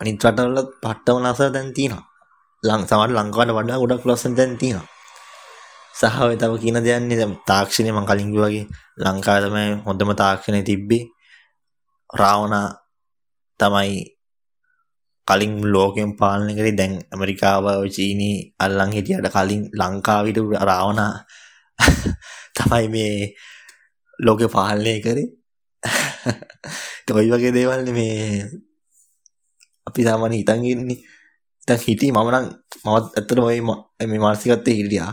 අනිත් 0.00 0.24
රටවල 0.24 0.58
පට්ටම 0.82 1.16
ලස්සන 1.24 1.52
තැන් 1.56 1.68
තියෙනවා. 1.76 2.04
ලං 2.62 2.82
සමහර 2.88 3.10
ලංකාවට 3.16 3.56
වඩා 3.58 3.80
ගොඩක් 3.82 4.04
ලස්සන 4.08 4.34
තැන් 4.38 4.52
තියෙනවා. 4.62 4.88
සහ 5.94 6.18
ඔය 6.22 6.36
තව 6.36 6.52
කියන 6.62 6.78
දෙයක් 6.86 7.00
නේ 7.02 7.26
තාක්ෂණය 7.50 7.90
මම 7.92 8.06
කලින් 8.08 8.28
කිව්වා 8.32 8.50
වගේ 8.50 8.66
ලංකාවේ 9.04 9.48
තමයි 9.48 9.64
හොඳම 9.86 10.10
තාක්ෂණය 10.22 10.60
තිබ්බේ. 10.70 11.04
රාවණා 12.10 12.68
තමයි 13.60 14.18
කලින් 15.28 15.52
ලෝකෙන් 15.72 16.16
පාලනය 16.16 16.52
කරේ. 16.56 16.76
දැන් 16.76 16.92
ඇමරිකාව 17.12 17.64
චීනී 17.96 18.36
අල්ලන් 18.58 18.92
හිටියට 18.92 19.28
කලින් 19.28 19.62
ලංකාව 19.72 20.24
හිටපු 20.26 20.56
රාවණා 20.70 21.12
තමයි 22.56 22.86
මේ 22.88 23.34
ලෝකෙ 24.18 24.48
පාලනය 24.48 24.94
කරේ. 25.04 25.28
ඔය 27.18 27.28
වගේ 27.32 27.52
දේවල් 27.52 27.84
මේ 27.92 28.44
අපි 29.86 30.00
සාමාන්‍ය 30.04 30.36
හිතන් 30.40 30.64
ඉන්නේ. 30.64 31.00
දැන් 31.68 31.80
හිටි 31.86 32.12
මම 32.12 32.28
නම් 32.32 32.46
මමත් 32.84 33.06
ඇත්තට 33.16 33.38
ඔය 33.40 33.60
මේ 33.60 34.20
මානසිකත්වයේ 34.24 34.78
හිටියා. 34.80 35.12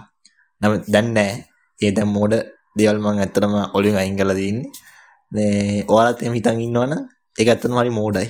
නම් 0.61 0.73
දැන් 0.93 1.07
නෑ. 1.17 1.31
ඒ 1.79 1.91
දැන් 1.91 2.09
මෝඩ 2.15 2.33
දේවල් 2.77 2.99
මම 3.03 3.19
ඇත්තටම 3.19 3.55
ඔලින් 3.77 3.99
අයින් 3.99 4.17
කරලා 4.19 4.37
තියෙන්නේ. 4.39 4.84
මේ 5.31 5.83
ඔයාලත් 5.87 6.21
එහෙම 6.21 6.35
හිතන් 6.37 6.61
ඉන්නවනම් 6.67 7.01
ඒක 7.35 7.49
ඇත්තටම 7.49 7.79
හරි 7.79 7.91
මෝඩයි. 7.91 8.27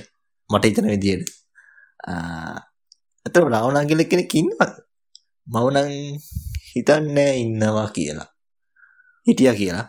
මට 0.50 0.64
හිතන 0.68 0.88
විදියට. 0.92 1.28
ඇත්තටම 2.08 3.48
රාවණා 3.54 3.84
කියලා 3.90 4.10
කෙනෙක් 4.10 4.34
ඉන්නවද? 4.40 4.72
මම 5.46 5.68
නම් 5.72 5.90
හිතන්නේ 6.72 7.30
ඉන්නවා 7.42 7.88
කියලා. 7.96 8.28
හිටියා 9.26 9.54
කියලා. 9.60 9.86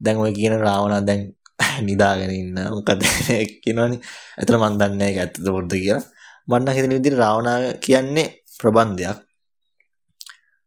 දැන් 0.00 0.22
ඔය 0.24 0.32
කියන 0.38 0.56
රාවණා 0.60 1.02
දැන් 1.06 1.22
නිදාගෙන 1.88 2.32
ඉන්න. 2.40 2.56
මොකද 2.76 3.04
කියනවනේ. 3.62 4.00
ඇත්තට 4.38 4.56
මම 4.58 4.78
දන්නේ 4.80 4.96
නැහැ 4.96 5.12
ඒක 5.12 5.20
ඇත්තද 5.24 5.52
පොඩ්ද 5.56 5.76
කියලා. 5.76 6.02
මම 6.48 6.56
නම් 6.58 6.74
හිතන 6.76 6.96
විදිහට 6.96 7.20
රාවණා 7.24 7.58
කියන්නේ 7.84 8.28
ප්‍රබන්ධයක්. 8.60 9.18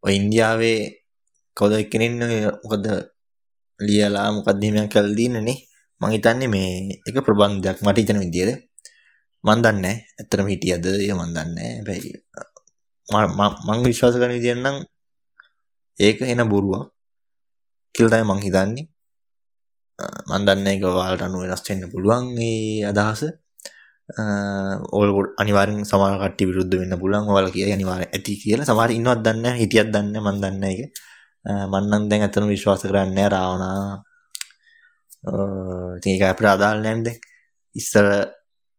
ඔය 0.04 0.14
ඉන්දියාවේ 0.20 0.80
කවුද 1.58 1.74
එක්කෙනෙක් 1.82 2.14
මොකද 2.64 2.86
ලියලා 3.79 4.27
මොකක්ද 4.36 4.63
එහෙම 4.63 4.88
කරලා 4.94 5.17
දින්නනේ 5.20 5.58
මං 6.01 6.12
හිතන්නේ 6.15 6.50
මේ 6.51 7.00
එක 7.08 7.15
ප්‍රබන්ධයක් 7.25 7.79
මට 7.86 7.98
හිතන 8.01 8.20
විදියට. 8.24 8.60
මන් 9.44 9.60
දන්නේ 9.63 9.96
ඇත්තටම 10.20 10.48
හිටියද? 10.51 10.86
ඒ 10.86 11.13
මන් 11.20 11.32
දන්නේ 11.36 11.72
හැබැයි 11.77 12.12
මං 13.67 13.79
විශ්වාස 13.88 14.15
කරන 14.20 14.34
විදියට 14.38 14.62
නම් 14.63 14.77
ඒක 15.98 16.17
එන 16.22 16.44
බොරුවක්. 16.51 16.91
කියලා 17.96 18.12
තමයි 18.20 18.27
මං 18.32 18.41
හිතන්නේ. 18.46 18.86
මන් 20.29 20.41
දන්නේ 20.48 20.74
ඒක 20.75 20.84
ඔයාලට 20.89 21.25
අනුව 21.27 21.41
වෙනස් 21.44 21.63
වෙන්න 21.67 21.88
පුළුවන් 21.94 22.25
ඒ 22.48 22.84
අදහස. 22.91 23.22
ඕල් 24.96 25.10
අනිවාර්යෙන් 25.41 25.88
සමහර 25.89 26.15
කට්ටිය 26.22 26.48
විරුද්ධ 26.50 26.75
වෙන්න 26.82 27.00
පුළුවන්. 27.01 27.29
ඔයාලා 27.32 27.55
කියයි 27.55 27.74
අනිවාර්යෙන් 27.77 28.12
ඇති 28.15 28.34
කියලා. 28.44 28.67
සමහර 28.70 28.91
ඉන්නවත් 29.00 29.22
දන්නේ 29.25 29.44
නැහැ 29.44 29.62
හිටියක් 29.63 29.88
දන්නේ 29.94 30.12
නැහැ 30.13 30.25
මන් 30.27 30.41
දන්නේ 30.44 30.60
නැහැ 30.62 30.75
ඒක. 30.84 30.91
මන් 31.46 31.86
නම් 31.90 32.04
දැන් 32.10 32.25
ඇත්තටම 32.25 32.50
විශ්වාස 32.50 32.82
කරන්නේ 32.84 33.14
නැහැ 33.16 33.30
රාවණා. 33.30 34.04
ඉතින් 35.98 36.12
ඒක 36.14 36.25
අපිට 36.30 36.50
අදාළ 36.50 36.82
නැහැ 36.82 37.06
දැන්. 37.06 37.20
ඉස්සර 37.75 38.06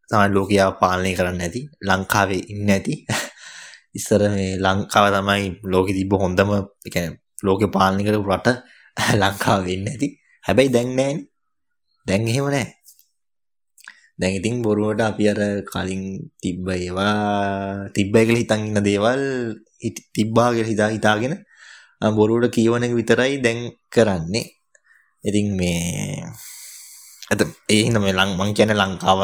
තමයි 0.09 0.29
ලෝකයාව 0.37 0.73
පාලනය 0.83 1.13
කරන්න 1.19 1.41
ඇති. 1.41 1.61
ලංකාවේ 1.89 2.43
ඉන්න 2.53 2.71
ඇති. 2.71 2.95
ඉස්සර 3.99 4.23
මේ 4.35 4.59
ලංකාව 4.59 5.07
තමයි 5.15 5.45
ලෝකෙ 5.73 5.93
තිබ්බ 5.99 6.13
හොඳම 6.23 6.51
ඒ 6.57 6.91
කියන්නේ 6.91 7.19
ලෝකෙ 7.43 7.67
පාලනය 7.77 8.03
කරපු 8.07 8.29
රට 8.31 8.49
ලංකාව 9.23 9.61
වෙන්න 9.69 9.89
ඇති. 9.93 10.09
හැබැයි 10.45 10.75
දැන් 10.75 10.91
නෑනේ 10.97 11.27
දැන් 12.07 12.29
එහෙම 12.31 12.47
නෑ 12.47 12.67
දැන් 14.19 14.39
ඉතින් 14.39 14.63
බොරුවට 14.65 15.03
අපි 15.03 15.25
අර 15.33 15.41
කලින් 15.71 16.03
තිබ්බ 16.43 16.69
ඒවා 16.71 17.91
තිබ්බයි 17.97 18.25
කියලා 18.27 18.43
හිතන් 18.43 18.63
ඉන්න 18.69 18.87
දේවල් 18.89 19.23
තිබ්බා 20.17 20.49
කියලා 20.55 20.73
හිතා 20.73 20.91
හිතාගෙන 20.95 21.35
බොරුවට 22.01 22.53
කියවන 22.53 22.85
එක 22.85 22.93
විතරයි 22.93 23.41
දැන් 23.41 23.73
කරන්නේ. 23.89 24.47
ඉතින් 25.25 25.57
මේ 25.57 26.23
ඇත 27.31 27.43
ඒ 27.69 27.83
හින්දා 27.85 28.03
මේ 28.03 28.13
ලං 28.13 28.37
මං 28.39 28.55
කියන්නේ 28.55 28.77
ලංකාව 28.77 29.19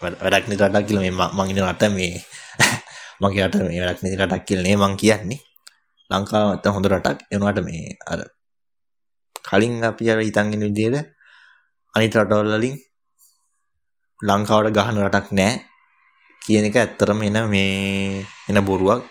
වැඩක් 0.00 0.46
නැති 0.48 0.58
රටක් 0.58 0.86
කියලා 0.88 1.04
මේ 1.04 1.14
මං 1.36 1.50
ඉන්න 1.52 1.62
රට 1.62 1.82
මේ 1.92 2.12
මගේ 3.20 3.46
රට 3.46 3.62
මේ 3.68 3.80
වැඩක් 3.80 4.02
නැති 4.02 4.18
රටක් 4.18 4.44
කියලා 4.46 4.66
නේ 4.66 4.76
මං 4.76 4.94
කියන්නේ. 4.96 5.40
ලංකාව 6.10 6.44
නැත්තම් 6.48 6.74
හොඳ 6.74 6.86
රටක්. 6.88 7.18
ඒ 7.30 7.36
වුණාට 7.36 7.60
මේ 7.62 7.84
අර 8.10 8.20
කලින් 9.44 9.84
අපි 9.84 10.04
අර 10.12 10.18
හිතන් 10.20 10.52
ඉන්න 10.54 10.66
විදිහට 10.66 11.06
අනිත් 11.94 12.14
රටවල් 12.16 12.50
වලින් 12.54 12.76
ලංකාවට 14.20 14.74
ගහන 14.76 15.02
රටක් 15.04 15.28
නැහැ 15.32 15.56
කියන 16.42 16.68
එක 16.68 16.76
ඇත්තටම 16.76 17.20
එන 17.22 17.38
මේ 17.52 18.24
එන 18.48 18.58
බොරුවක්. 18.64 19.04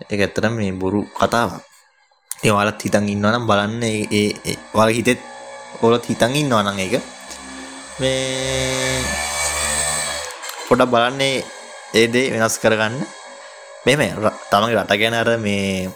ඒක 0.00 0.20
ඇත්තටම 0.20 0.54
මේ 0.56 0.72
බොරු 0.72 1.02
කතාවක්. 1.18 1.69
ඒ 2.40 2.48
ඔයාලත් 2.48 2.80
හිතන් 2.80 3.04
ඉන්නවා 3.04 3.36
නම් 3.36 3.44
බලන්න 3.44 3.82
ඒ 3.84 4.00
ඒ 4.16 4.56
ඔයාලා 4.72 4.96
හිතෙත් 4.96 5.20
ඔයාලත් 5.84 6.06
හිතන් 6.08 6.32
ඉන්නවා 6.40 6.64
නම් 6.64 6.78
ඒක. 6.80 6.94
මේ 8.00 9.04
පොඩ්ඩක් 10.64 10.92
බලන්නේ 10.92 11.44
ඒ 11.94 12.06
දේ 12.08 12.32
වෙනස් 12.32 12.56
කරගන්න. 12.62 12.96
මෙහෙම 13.84 14.00
තමන්ගේ 14.50 14.78
රට 14.80 14.92
ගැන 15.00 15.16
අර 15.20 15.30
මේ 15.36 15.92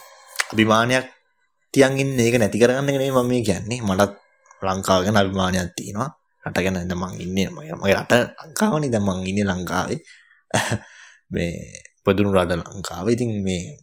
අභිමානයක් 0.52 1.06
තියන් 1.74 1.96
ඉන්න 1.96 2.20
ඒක 2.20 2.36
නැති 2.36 2.60
කරගන්න 2.60 2.92
එක 2.92 2.96
නෙමෙයි 3.00 3.16
මම 3.16 3.24
මේ 3.24 3.42
කියන්නේ. 3.48 3.80
මටත් 3.80 4.12
ලංකාව 4.60 5.00
ගැන 5.04 5.16
අභිමානයක් 5.16 5.72
තියෙනවා. 5.72 6.10
රට 6.44 6.58
ගැන 6.60 6.76
දැන් 6.76 7.00
මං 7.00 7.12
ඉන්නේ 7.24 7.48
මගේ 7.48 7.96
රට 7.96 8.12
ලංකාවනේ 8.44 8.92
දැන් 8.92 9.04
මං 9.08 9.24
ඉන්නේ 9.24 9.48
ලංකාවේ. 9.48 10.00
මේ 11.32 11.56
පොදුණු 12.04 12.36
රට 12.36 12.52
ලංකාව. 12.60 13.08
ඉතින් 13.08 13.32
මේ 13.40 13.80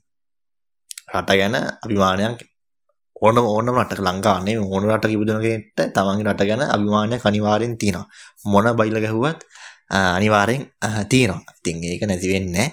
රට 1.10 1.30
ගැන 1.40 1.56
අභිමානයක් 1.58 2.51
ඕනම 3.22 3.46
ඕනම 3.46 3.76
රටක 3.82 4.02
ලංකාවනේ 4.02 4.58
ඕන 4.58 4.84
රටක 4.90 5.14
ඉපදුන 5.16 5.42
කෙනෙක්ට 5.46 5.80
තමන්ගේ 5.96 6.28
රට 6.28 6.48
ගැන 6.50 6.64
අභිමානයක් 6.76 7.26
අනිවාර්යෙන් 7.30 7.78
තියෙනවා. 7.78 8.08
මොන 8.46 8.68
බයිල 8.80 8.98
ගැහුවත් 9.04 9.40
අනිවාර්යෙන් 10.18 10.64
තියෙනවා. 11.12 11.42
ඉතින් 11.60 11.84
ඒක 11.84 12.04
නැති 12.10 12.28
වෙන්නේ 12.34 12.54
නැහැ. 12.54 12.70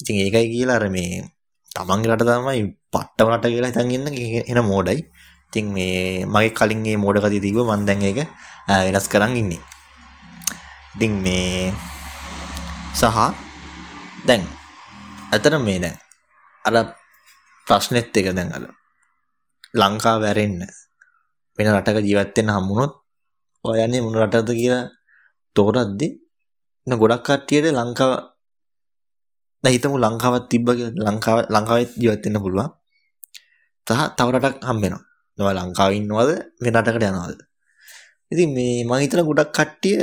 ඉතින් 0.00 0.16
ඒකයි 0.24 0.46
කියලා 0.52 0.78
අර 0.80 0.86
මේ 0.96 1.20
තමන්ගේ 1.70 2.12
රට 2.14 2.28
තමයි 2.28 2.62
පට්ටම 2.92 3.28
රට 3.34 3.46
කියලා 3.52 3.70
හිතන් 3.72 3.90
ඉන්න 3.96 4.06
එන 4.50 4.64
මෝඩයි. 4.70 5.00
ඉතින් 5.48 5.66
මේ 5.76 6.24
මගේ 6.24 6.56
කලින් 6.58 6.80
මේ 6.86 6.96
මෝඩ 7.04 7.20
කතිය 7.24 7.42
තිබ්බ 7.44 7.60
මම 7.60 7.84
දැන් 7.88 8.02
ඒක 8.08 8.20
වෙනස් 8.86 9.06
කරන් 9.12 9.36
ඉන්නේ. 9.42 9.62
ඉතින් 10.96 11.12
මේ 11.24 11.72
සහ 12.94 13.18
දැන් 14.28 14.42
අතන 15.34 15.56
මේ 15.68 15.78
දැන් 15.84 15.96
අර 16.64 16.74
ප්‍රශ්නෙත් 17.66 18.16
එක 18.16 18.32
දැන් 18.38 18.50
අර 18.56 18.64
ලංකාව 19.74 20.18
වැරෙන්න. 20.22 20.62
වෙන 21.56 21.66
රටක 21.74 21.98
ජීවත් 22.06 22.36
වෙන්න 22.36 22.54
හම්බුනොත් 22.56 22.92
ඔය 23.64 23.78
යන්නේ 23.84 24.02
මොන 24.04 24.16
රටද 24.16 24.50
කියලා 24.58 24.84
තෝරද්දි 25.56 26.08
න 26.86 26.92
ගොඩක් 27.00 27.22
කට්ටියට 27.26 27.70
ලංකාව 27.70 28.12
දැන් 29.64 29.74
හිතමු 29.74 29.96
ලංකාවක් 29.98 30.48
තිබ්බ 30.50 30.66
කියලා 30.78 31.06
ලංකාව 31.08 31.38
ලංකාවේ 31.54 31.88
ජීවත් 32.02 32.24
වෙන්න 32.24 32.42
පුළුවන්. 32.44 32.68
සහ 33.86 34.02
තව 34.16 34.28
රටක් 34.34 34.56
හම්බ 34.68 34.82
වෙනවා 34.82 35.02
නෝ 35.38 35.50
ලංකාවේ 35.58 35.98
ඉන්නවද? 36.00 36.30
වෙන 36.62 36.74
රටකට 36.76 37.06
යනවද? 37.10 37.40
ඉතින් 38.32 38.48
මේ 38.56 38.84
මම 38.86 38.92
හිතන 39.02 39.22
ගොඩක් 39.28 39.50
කට්ටිය 39.56 39.98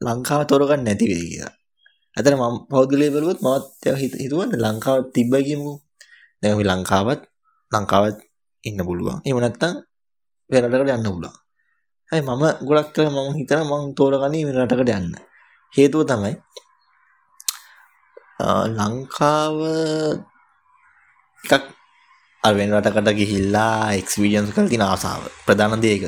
ලංකාව 0.00 0.40
තෝරගන්න 0.48 0.82
නැති 0.86 1.04
වෙයි 1.10 1.26
කියලා. 1.30 1.52
ඇතන 2.16 2.34
මම 2.36 2.56
පෞද්ගලයා 2.70 3.12
බැලුවොත් 3.14 3.40
මමත් 3.44 3.64
හිතුවා 4.20 4.48
ලංකාව 4.64 4.98
තිබ්බයි 5.14 5.42
කියමුකෝ 5.48 5.78
දැන් 6.40 6.52
අපි 6.54 6.64
ලංකාවත් 6.70 7.20
ලංකාවත් 7.72 8.16
ඉන්න 8.64 8.80
පුළුවන්. 8.88 9.20
එහෙම 9.24 9.38
නැත්නම් 9.42 9.74
වෙන 10.50 10.64
රටකට 10.64 10.94
යන්න 10.96 11.06
පුළුවන්. 11.06 11.36
හැබැයි 12.10 12.36
මම 12.36 12.44
ගොඩක් 12.68 12.92
කරලා 12.94 13.12
මම 13.14 13.36
හිතන 13.38 13.62
මම 13.64 13.84
තෝරගන්නේ 13.96 14.46
වෙන 14.46 14.58
රටකට 14.62 14.94
යන්න. 14.98 15.12
හේතුව 15.74 16.06
තමයි 16.10 16.32
ලංකාව 18.78 19.56
එකක් 21.44 21.64
අර 22.42 22.54
වෙන 22.54 22.72
රටකට 22.72 23.18
ගිහිල්ලා 23.20 23.92
එක්ස්පීරියන්ස් 24.00 24.54
කරලා 24.54 24.70
තියෙන 24.72 24.86
ආසාව. 24.86 25.22
ප්‍රධාන 25.46 25.82
දේ 25.84 25.94
ඒක. 25.96 26.04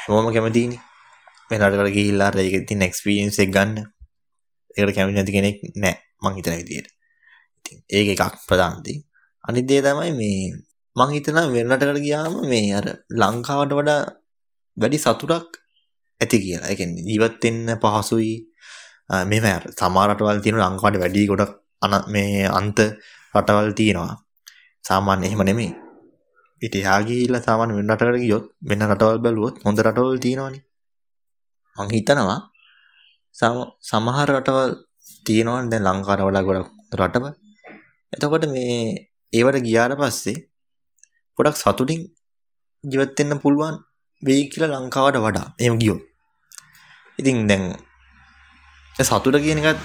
හැමෝම 0.00 0.32
කැමතිනේ 0.34 0.80
වෙන 1.50 1.60
රටකට 1.62 1.96
ගිහිල්ලා 1.96 2.28
අර 2.30 2.42
ඒකේ 2.42 2.66
තියෙන 2.68 2.86
එක්ස්පීරියන්ස් 2.88 3.38
එක 3.44 3.54
ගන්න. 3.56 3.86
ඒකට 4.76 4.94
කැමති 4.96 5.16
නැති 5.16 5.36
කෙනෙක් 5.36 5.56
නැහැ 5.82 5.94
මං 6.22 6.38
හිතන 6.38 6.58
විදියට. 6.60 6.88
ඉතින් 7.64 7.78
ඒක 7.96 8.08
එකක් 8.14 8.34
ප්‍රධාන 8.48 8.82
දේ. 8.84 9.05
අනිත් 9.48 9.64
දේ 9.68 9.80
තමයි 9.82 10.12
මේ 10.20 10.40
මං 10.96 11.10
හිතනවා 11.14 11.46
වෙන 11.54 11.70
රටකට 11.72 12.00
ගියාම 12.06 12.34
මේ 12.52 12.66
අර 12.78 12.86
ලංකාවට 13.20 13.72
වඩා 13.78 14.00
වැඩි 14.76 14.98
සතුටක් 14.98 15.50
ඇති 16.20 16.36
කියලා. 16.42 16.68
ඒ 16.70 16.76
කියන්නේ 16.78 17.06
ජීවත් 17.08 17.42
වෙන්න 17.44 17.68
පහසුයි. 17.82 18.34
මෙහෙම 19.30 19.46
අර 19.56 19.64
සමහර 19.78 20.08
රටවල් 20.10 20.40
තියෙන 20.44 20.58
ලංකාවට 20.62 21.00
වැඩි 21.02 21.26
ගොඩක් 21.30 21.52
අන 21.84 21.94
මේ 22.14 22.46
අන්ත 22.58 22.78
රටවල් 23.34 23.70
තියෙනවා. 23.78 24.14
සාමාන්‍ය 24.84 25.26
එහෙම 25.28 25.42
නෙමෙයි. 25.48 25.72
ඉතින් 26.62 26.80
එහා 26.82 27.00
ගිහිල්ලා 27.08 27.42
සාමාන්‍ය 27.48 27.72
වෙන 27.78 27.90
රටකට 27.92 28.22
ගියොත් 28.24 28.44
වෙන 28.68 28.80
රටවල් 28.90 29.18
බැලුවොත් 29.24 29.56
හොඳ 29.64 29.78
රටවල් 29.86 30.18
තියෙනවානේ. 30.24 30.62
මං 31.76 31.88
හිතනවා 31.96 32.38
සමහර 33.90 34.28
රටවල් 34.36 34.72
තියෙනවනේ 35.26 35.70
දැන් 35.72 35.84
ලංකාවට 35.88 36.26
වඩා 36.28 36.46
ගොඩක් 36.48 36.70
රටවල්. 37.00 37.34
එතකොට 38.12 38.46
මේ 38.54 38.76
ඒවට 39.36 39.66
ගියාට 39.66 39.94
පස්සේ 40.00 40.38
ගොඩක් 41.38 41.56
සතුටින් 41.56 42.00
ජීවත් 42.84 43.18
වෙන්න 43.18 43.40
පුළුවන් 43.42 43.76
වෙයි 44.22 44.48
කියලා 44.50 44.72
ලංකාවට 44.74 45.18
වඩා. 45.24 45.46
එහෙම 45.60 45.78
ගියොත්. 45.80 46.00
ඉතින් 47.18 47.46
දැන් 47.48 47.64
සතුට 48.96 49.36
කියන 49.44 49.60
එකත් 49.62 49.80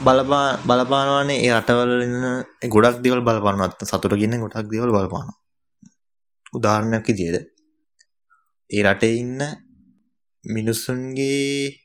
බලපා 0.00 0.46
බලපානවානේ 0.68 1.42
ඒ 1.44 1.52
රටවල 1.54 1.92
ඉන්න 2.06 2.70
ගොඩක් 2.74 2.98
දේවල් 3.04 3.20
බලපානවා. 3.20 3.70
සතුට 3.82 4.14
කියන්නේ 4.20 4.42
ගොඩක් 4.44 4.70
දේවල් 4.72 4.90
බලපානවා. 4.90 5.38
උදාහරණයක් 6.56 7.06
විදිහට 7.08 7.46
ඒ 8.70 8.82
රටේ 8.84 9.14
ඉන්න 9.22 9.40
මිනිස්සුන්ගේ 10.44 11.80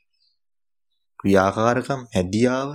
ක්‍රියාකාරකම් 1.20 2.00
හැදියාව 2.14 2.70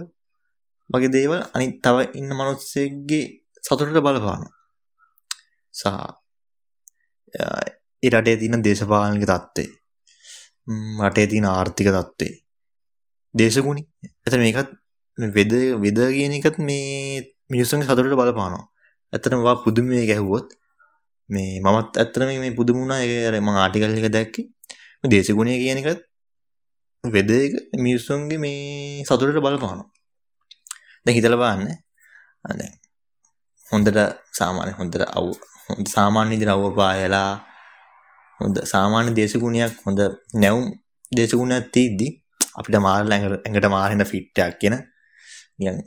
වගේ 0.89 1.13
දේවල් 1.15 1.41
අනිත් 1.55 1.75
තව 1.83 1.97
ඉන්න 2.19 2.31
මිනිස්සෙක්ගේ 2.39 3.25
සතුටට 3.65 3.97
බලපානවා. 3.97 4.51
සහ 5.73 5.85
ඒ 8.03 8.09
රටේ 8.11 8.37
තියෙන 8.37 8.63
දේශපාලනික 8.63 9.25
තත්ත්වය. 9.25 9.65
රටේ 11.01 11.27
තියෙන 11.27 11.47
ආර්ථික 11.47 11.89
තත්ත්වය. 11.89 12.29
දේශගුණි. 13.35 13.83
එතන 14.25 14.39
මේකත් 14.39 14.69
වෙද 15.17 15.53
වෙද 15.77 15.99
කියන 16.09 16.33
එකත් 16.33 16.57
මේ 16.59 17.23
මිනිස්සුන්ගේ 17.49 17.87
සතුටට 17.87 18.19
බලපානවා. 18.21 18.65
ඇත්තටම 19.13 19.41
වා 19.41 19.57
පුදුමය 19.65 20.05
ගැහුවොත් 20.05 20.53
මේ 21.29 21.59
මමත් 21.59 21.97
ඇත්තටම 21.97 22.29
මේ 22.43 22.53
පුදුම 22.53 22.77
වුණා. 22.81 23.01
ඒක 23.01 23.27
අර 23.29 23.35
මම 23.37 23.49
ආටිකල් 23.55 23.97
එක 23.99 24.11
දැක්කේ. 24.11 24.45
මේ 24.99 25.11
දේශගුණය 25.11 25.57
කියන 25.61 25.81
එකත් 25.81 26.01
වෙද 27.03 27.29
එක 27.31 27.53
මිනිස්සුන්ගේ 27.77 28.37
මේ 28.37 29.03
සතුටට 29.03 29.43
බලපානවා. 29.45 29.89
දැන් 31.05 31.15
හිතලා 31.17 31.41
බලන්න. 31.41 31.69
දැන් 32.51 32.73
හොඳට 33.71 33.99
සාමාන්‍ය 34.31 34.71
හොඳට 34.71 35.03
අවු 35.09 35.31
හොඳ 35.67 35.85
සාමාන්‍ය 35.87 36.29
විදිහට 36.31 36.55
අවුව 36.55 36.73
පායලා 36.73 37.31
හොඳ 38.39 38.55
සාමාන්‍ය 38.65 39.09
දේශගුණයක් 39.13 39.73
හොඳ 39.85 39.99
නැවුම් 40.35 40.65
දේශගුණයක් 41.11 41.65
තියෙද්දි 41.69 42.07
අපිට 42.55 42.75
මාර 42.79 43.01
ඇඟට 43.07 43.67
මාරෙන 43.67 44.03
ෆිට් 44.05 44.37
එකක් 44.39 44.57
කියන 44.61 44.75
නිකන් 45.57 45.77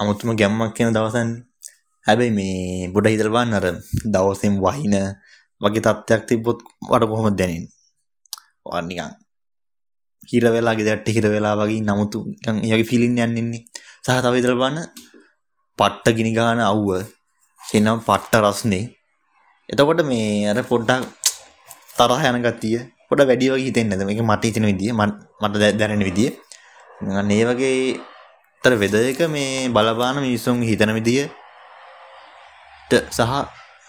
අමුතුම 0.00 0.30
ගැම්මක් 0.34 0.72
කියන 0.76 0.90
දවසන්නේ 0.90 1.42
හැබැයි 2.06 2.32
මේ 2.32 2.88
ගොඩ 2.88 3.06
හිතලා 3.06 3.32
බලන්න 3.34 3.56
අර 3.58 3.66
දවසෙන් 4.06 4.54
වහින 4.60 4.94
වගේ 5.60 5.82
තත්ත්වයක් 5.82 6.22
තිබ්බොත් 6.28 6.58
වට 6.82 7.08
කොහොමද 7.10 7.36
දැනෙන්නේ? 7.38 7.72
ඔය 8.64 8.80
නිකන් 8.82 9.12
හිර 10.28 10.44
වෙලා 10.48 10.74
ගෙදරට 10.74 11.08
හිර 11.08 11.26
වෙලා 11.28 11.54
වගේ 11.56 11.80
නමුතු 11.82 12.18
නිකන් 12.26 12.56
ඒ 12.60 12.72
වගේ 12.72 12.88
ෆීලින් 12.90 13.16
යන්නේ 13.16 13.42
ඉන්නේ. 13.42 13.62
සහ 14.04 14.20
තව 14.20 14.34
හිතලා 14.34 14.60
බලන්න 14.60 14.78
පට්ට 15.78 16.16
ගිනි 16.16 16.30
ගන්න 16.36 16.60
අවුව 16.62 16.90
එනම් 17.60 18.00
පට්ට 18.08 18.42
රස්නේ. 18.44 18.84
එතකොට 19.68 20.00
මේ 20.10 20.48
අර 20.50 20.58
පොඩ්ඩක් 20.70 21.04
තරහ 21.98 22.22
යන 22.30 22.38
ගතිය 22.46 22.76
පොඩ 23.08 23.20
වැඩි 23.28 23.52
වගේ 23.52 23.66
හිතෙන්නේ 23.66 23.96
නැද 23.96 24.08
මේක 24.08 24.22
මට 24.22 24.44
හිතෙන 24.48 24.66
විදිය 24.70 24.92
මට 24.92 25.54
දැනෙන 25.78 26.04
විදිය. 26.08 26.30
අන්න 27.20 27.30
ඒ 27.30 27.44
වගේ 27.48 27.78
තර 28.64 28.74
වෙද 28.82 28.94
එක 29.00 29.20
මේ 29.28 29.68
බලපාන 29.68 30.16
මිනිස්සුන් 30.24 30.62
හිතන 30.62 30.92
විදිය 30.98 31.22
සහ 32.90 33.32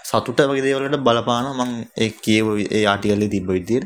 සතුට 0.06 0.40
වගේ 0.50 0.66
දේවල්ට 0.66 1.04
බලපාන 1.08 1.46
මං 1.60 1.72
ඒ 1.96 2.10
කියව 2.24 2.48
ඒ 2.68 2.84
ආටිකල්ලේ 2.86 3.30
තිබ්බ 3.30 3.50
විදියට 3.58 3.86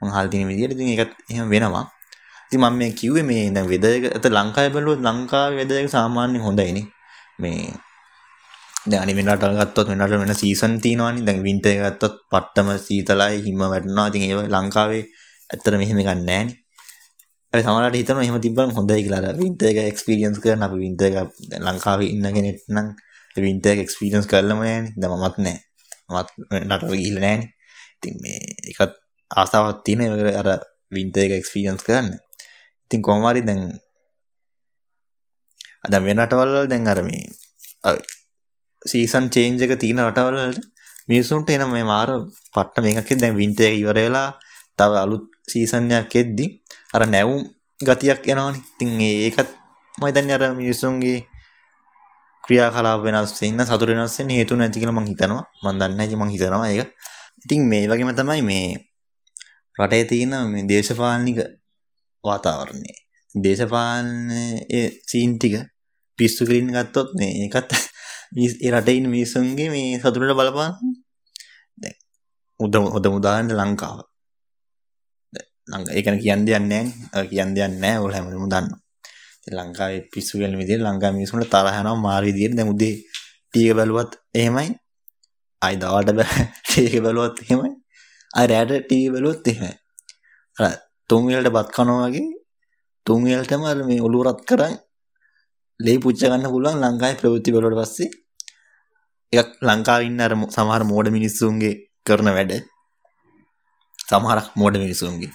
මං 0.00 0.08
අහලා 0.08 0.30
තියෙන 0.32 0.48
විදියට 0.52 0.74
ඉතින් 0.74 0.92
ඒකත් 0.94 1.12
එහෙම 1.30 1.50
වෙනවා. 1.54 1.84
ඉතින් 2.46 2.60
මම 2.60 2.78
මේ 2.78 2.90
කිව්වේ 2.92 3.26
මේ 3.30 3.44
දැන් 3.54 3.66
වෙදර් 3.72 3.92
එක 3.98 4.04
අත 4.16 4.24
ලංකාවේ 4.30 4.72
බලුවොත් 4.74 5.00
ලංකාවේ 5.00 5.58
වෙදර් 5.60 5.76
එක 5.80 5.90
සාමාන්‍යයෙන් 5.96 6.46
හොඳයිනේ. 6.46 6.86
මේ 7.42 7.72
දැන් 8.86 9.02
අනිත් 9.04 9.16
වෙන 9.16 9.28
රටවල් 9.28 9.58
ගත්තොත් 9.60 9.90
වෙන 9.90 10.00
රටවල 10.00 10.22
වෙන 10.24 10.34
සීසන් 10.34 10.80
තියෙනවානේ. 10.84 11.24
දැන් 11.26 11.42
වින්ටර් 11.46 11.70
එක 11.72 11.80
ගත්තොත් 11.86 12.14
පට්ටම 12.32 12.68
සීතලයි 12.86 13.42
හිම 13.46 13.58
වැටෙනවා. 13.64 14.08
ඉතින් 14.10 14.22
ඒක 14.26 14.50
ලංකාවේ 14.54 15.04
ඇත්තට 15.50 15.76
මෙහෙම 15.82 16.00
එකක් 16.02 16.10
නැහැනේ. 16.10 16.56
ඒ 17.52 17.62
සමහරවිට 17.62 18.00
හිතනවා 18.00 18.24
එහෙම 18.24 18.40
තිබ්බම 18.40 18.72
හොඳයි 18.78 19.02
කියලා. 19.04 19.20
අර 19.22 19.38
වින්ටර් 19.42 19.70
එක 19.70 19.78
එක්ස්පීරියන්ස් 19.84 20.38
කරන්න 20.42 20.66
අපි 20.66 20.76
වින්ටර් 20.84 21.06
එක 21.08 21.16
ලංකාවේ 21.66 22.10
ඉන්න 22.14 22.26
කෙනෙක් 22.36 22.58
නම් 22.74 22.88
වින්ටර් 23.36 23.72
එක 23.74 23.84
එක්ස්පීරියන්ස් 23.84 24.26
කරලම 24.30 24.60
නෑනේ. 24.62 24.94
දැන් 25.00 25.16
මමත් 25.18 25.36
නෑ. 25.44 25.58
මමත් 26.10 26.28
රටවල 26.62 26.96
ගිහිල්ලා 27.00 27.24
නෑනේ. 27.26 27.48
ඉතින් 27.96 28.14
මේ 28.22 28.38
ඒකත් 28.70 28.94
ආසාවක් 29.30 29.84
තියෙන 29.84 30.00
ඒ 30.06 30.34
අර 30.40 30.48
වින්ටර් 30.96 31.26
එක 31.26 31.38
එක්ස්පීරියන්ස් 31.40 31.84
කරන්න. 31.86 32.08
ඉතින් 32.86 33.02
කොහොම 33.06 33.26
හරි 33.28 33.42
දැන් 33.48 33.62
අද 35.84 35.94
වෙන 36.00 36.18
රටවල් 36.18 36.50
වල 36.54 36.68
දැන් 36.68 36.86
අර 36.86 37.00
මේ 37.02 37.24
සීසන් 38.82 39.24
චේන්ජ් 39.28 39.60
එක 39.60 39.74
තියෙන 39.76 40.00
රටවල් 40.00 40.36
වලට 40.36 40.64
මිනිසුන්ට 41.08 41.50
එන 41.50 41.64
මේ 41.68 41.84
මාර 41.84 42.10
පට්ට 42.54 42.84
මේකක් 42.84 43.10
දැන් 43.16 43.34
වින්ටර් 43.36 43.68
එක 43.68 43.80
ඉවර 43.82 43.98
වෙලා 43.98 44.28
තව 44.78 44.92
අලුත් 44.96 45.24
සීසන් 45.46 45.90
එකක් 45.92 46.14
එද්දි 46.16 46.46
අර 46.94 47.02
නැවුම් 47.06 47.42
ගතියක් 47.80 48.24
එනවනේ. 48.26 48.60
ඉතින් 48.70 48.90
ඒකත් 49.00 49.48
මම 49.94 50.06
හිතන්නේ 50.06 50.36
අර 50.36 50.44
මිනිසුන්ගේ 50.54 51.18
ක්‍රියාකලාප 52.44 53.00
වෙනස් 53.02 53.32
වෙන්න 53.40 53.60
සතුට 53.60 53.90
වෙනස් 53.90 54.18
වෙන්න 54.18 54.30
හේතු 54.30 54.56
නැති 54.56 54.80
කියලා 54.80 54.96
මම 54.96 55.08
හිතනවා. 55.10 55.44
මම 55.62 55.68
දන්නේ 55.72 55.96
නැහැ 55.96 56.16
මම 56.16 56.30
හිතනවා 56.34 56.68
ඒක. 56.68 56.90
ඉතින් 57.42 57.60
මේ 57.68 57.88
වගේම 57.88 58.12
තමයි 58.12 58.42
මේ 58.42 58.66
රටේ 59.76 60.04
තියෙන 60.04 60.34
මේ 60.52 60.68
දේශපාලනික 60.68 61.38
වාතාවරණය. 62.24 62.92
දේශපාලනයේ 63.34 64.86
සීන් 65.06 65.38
ටික 65.38 65.54
පිස්සු 66.18 66.46
කිරින්න 66.46 66.72
ගත්තොත් 66.72 67.14
මේ 67.14 67.30
ඒකත් 67.42 67.70
ඒ 68.64 68.70
රටේ 68.70 68.96
ඉන්න 68.96 69.08
මිනිස්සුන්ගේ 69.08 69.70
මේ 69.70 69.98
සතුටට 69.98 70.34
බලපාන 70.34 70.72
දැන් 71.78 71.96
උද 72.60 72.74
හොඳ 72.94 73.06
උදාහරණ 73.08 73.52
ලංකාව. 73.52 73.98
ලංකා 75.68 75.94
ඒකන 75.94 76.18
කියන්න 76.18 76.46
දෙයක් 76.46 76.62
නැහැ 76.62 77.26
කියන්න 77.30 77.54
දෙයක් 77.54 77.70
නැහැ 77.74 77.98
ඔයාලා 77.98 78.16
හැමෝම 78.16 78.48
දන්නවා. 78.48 78.80
ඉතින් 79.38 79.54
ලංකාවේ 79.58 80.02
පිස්සු 80.12 80.38
වෙන 80.38 80.58
විදිහට 80.58 80.82
ලංකාවේ 80.82 81.16
මිනිස්සුන්ට 81.16 81.50
තරහ 81.50 81.78
යනවා 81.80 81.96
මාර 81.96 82.22
විදිහට 82.24 82.56
දැන් 82.56 82.72
උදේ 82.74 82.94
ටීවී 83.48 83.78
බලුවත් 83.78 84.12
එහෙමයි. 84.34 84.68
ආයි 85.62 85.76
දවල්ට 85.76 86.20
ටීවී 86.66 87.04
බලුවත් 87.06 87.36
එහෙමයි. 87.44 87.72
ආයි 88.30 88.50
රැට 88.52 88.76
ටීවී 88.80 89.14
බලුවත් 89.14 89.44
එහෙමයි. 89.46 89.74
අර 90.56 90.72
තුන් 91.10 91.26
වේලට 91.26 91.54
බත් 91.56 91.68
කනවා 91.76 92.08
වගේ 92.08 92.39
තුන් 93.10 93.24
වේලටම 93.26 93.62
අර 93.68 93.78
මේ 93.90 94.00
ඔලුව 94.06 94.22
රත් 94.26 94.40
කරන් 94.48 94.74
ලේ 95.80 95.98
පුච්ච 96.02 96.20
ගන්න 96.22 96.52
පුළුවන් 96.54 96.82
ලංකාවේ 96.84 97.18
ප්‍රවෘත්ති 97.20 97.54
වලට 97.54 97.78
පස්සේ. 97.80 98.10
එකක් 99.32 99.50
ලංකාවේ 99.68 100.08
ඉන්න 100.10 100.22
අර 100.26 100.32
සමහර 100.56 100.82
මෝඩ 100.92 101.08
මිනිස්සුන්ගේ 101.16 101.74
කරන 102.06 102.28
වැඩ. 102.36 102.52
සමහරක් 104.10 104.48
මෝඩ 104.60 104.76
මිනිස්සුන්ගේ. 104.84 105.32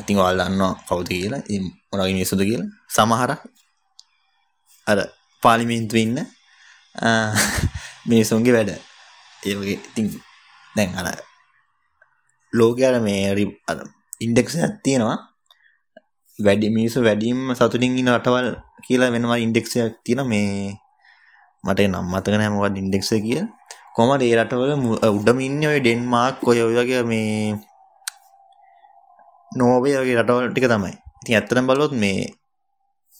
ඉතින් 0.00 0.22
ඔයාලා 0.22 0.48
දන්නවා 0.48 0.72
කවුද 0.88 1.08
කියලා. 1.12 1.42
ඒ 1.52 1.60
මොනවගේ 1.90 2.16
මිනිස්සුද 2.18 2.40
කියලා. 2.48 2.70
සමහරක් 2.96 3.40
අර 4.86 4.98
පාර්ලිමේන්තුවේ 5.42 6.04
ඉන්න 6.08 6.18
මිනිස්සුන්ගේ 8.10 8.56
වැඩ. 8.56 8.70
ඒ 9.42 9.54
වගේ 9.60 9.78
ඉතින් 9.88 10.06
දැන් 10.76 10.90
අර 11.00 11.18
ලෝකයට 12.52 13.02
මේ 13.06 13.22
අර 13.70 13.78
ඉන්ඩෙක්ස් 14.26 14.54
එකක් 14.56 14.76
තියෙනවා. 14.84 15.18
වැඩි 16.38 16.68
මිනිස්සු 16.70 17.00
වැඩිම 17.02 17.38
සතුටින් 17.54 17.98
ඉන්න 18.00 18.12
රටවල් 18.12 18.48
කියලා 18.86 19.12
වෙනවා 19.12 19.38
ඉන්ඩෙක්ස් 19.38 19.76
එකක් 19.76 19.96
තියෙනවා 20.04 20.30
මේ 20.32 20.74
මට 21.64 21.88
නම් 21.90 22.06
මතක 22.12 22.34
නැහැ 22.34 22.54
මොකක්ද 22.54 22.82
ඉන්ඩෙක්ස් 22.82 23.12
එක 23.12 23.24
කියලා 23.26 23.48
කොහමද 23.96 24.22
ඒ 24.22 24.34
රටවල 24.38 24.72
උඩම 25.10 25.38
ඉන්නේ 25.40 25.70
ඔය 25.72 25.80
ඩෙන්මාර්ක් 25.80 26.44
ඔය 26.44 26.58
ඔය 26.60 26.74
වගේ 26.76 27.02
මේ 27.10 27.56
නෝවේ 29.52 29.96
වගේ 29.96 30.16
රටවල් 30.20 30.50
ටික 30.50 30.68
තමයි. 30.68 30.94
ඉතින් 31.20 31.36
ඇත්තටම 31.36 31.68
බලුවොත් 31.68 31.94
මේ 31.94 32.20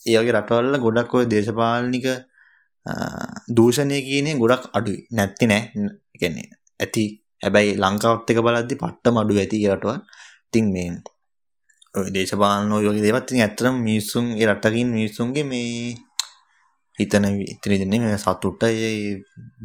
ඒ 0.06 0.18
වගේ 0.20 0.36
රටවල 0.36 0.76
ගොඩක් 0.84 1.14
ඔය 1.14 1.24
දේශපාලනික 1.32 2.06
දූෂණය 3.56 3.98
කියන්නේ 4.08 4.40
ගොඩක් 4.42 4.64
අඩුයි. 4.76 5.00
නැත්තේ 5.10 5.48
නෑ. 5.48 5.62
කියන්නේ 6.20 6.48
ඇති. 6.80 7.04
හැබැයි 7.42 7.72
ලංකාවත් 7.82 8.30
එක 8.30 8.42
බලද්දි 8.46 8.80
පට්ටම 8.82 9.20
අඩු 9.22 9.38
ඇති 9.38 9.64
ඒ 9.64 9.74
රටවල්. 9.74 10.00
ඉතින් 10.48 10.66
මේ 10.74 10.88
ඔය 10.90 11.15
දේශපාලන 11.96 12.72
ඔය 12.72 12.88
වගේ 12.88 13.04
දේවල් 13.04 13.22
ඉතින් 13.22 13.42
ඇත්තටම 13.42 13.76
මිනිස්සුන් 13.80 14.26
ඒ 14.36 14.46
රටකින් 14.46 14.88
මිනිස්සුන්ගේ 14.92 15.44
මේ 15.44 15.94
හිතන 16.98 17.24
ඉතින් 17.44 17.72
ඉන්නේ 17.76 18.00
මේ 18.00 18.18
සතුට 18.18 18.62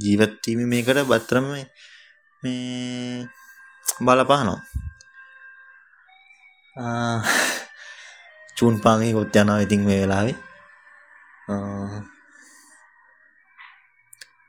ජීවත් 0.03 0.47
වීම 0.47 0.63
මේකට 0.71 1.03
බත්තරම 1.09 1.45
මේ 1.51 3.27
බලපානවා. 3.99 4.59
චූන් 8.57 8.75
පාගේ 8.83 9.13
කොත් 9.13 9.35
යනවා 9.35 9.59
ඉතින් 9.59 9.81
මේ 9.81 10.01
වෙලාවේ. 10.01 10.37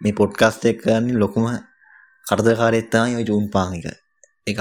මේ 0.00 0.18
පොඩ්කාස්ට් 0.18 0.66
එක 0.66 0.82
කරන්නේ 0.82 1.18
ලොකුම 1.18 1.46
කරදරකාරයෙක් 2.26 2.90
තමයි 2.90 3.18
ওই 3.18 3.26
චූන් 3.26 3.46
පාන් 3.50 3.74
එක. 3.74 3.86
එකක්. 4.46 4.60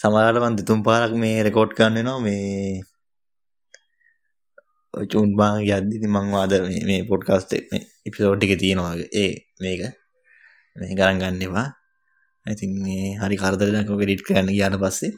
සමහරවිට 0.00 0.42
මම 0.42 0.56
දෙතුන් 0.58 0.80
පාරක් 0.86 1.12
මේ 1.16 1.42
රෙකෝඩ් 1.42 1.72
කරන්න 1.74 1.96
වෙනවා. 1.98 2.20
මේ 2.20 2.82
ඔය 4.94 5.06
චූන් 5.06 5.30
පාන් 5.38 5.56
යද්දි 5.60 5.98
ඉතින් 5.98 6.10
මම 6.10 6.28
වාද 6.32 6.52
මේ 6.64 6.82
මේ 6.88 7.00
පොඩ්කාස්ට් 7.08 7.50
එක 7.52 7.64
මේ 7.72 7.82
එපිසෝඩ් 8.06 8.44
එකේ 8.46 8.60
තියෙනවා 8.62 8.92
ඒ 9.14 9.32
මේක. 9.60 9.82
මේ 10.76 10.94
ගණන් 10.94 11.20
ගන්න 11.22 11.42
එපා. 11.46 11.66
ඉතින් 12.46 12.70
මේ 12.84 13.08
හරි 13.20 13.36
කරදරයක් 13.36 13.90
ඔක 13.90 14.04
එඩිට් 14.06 14.24
කරන්න 14.28 14.52
ගියාට 14.52 14.78
පස්සේ. 14.84 15.12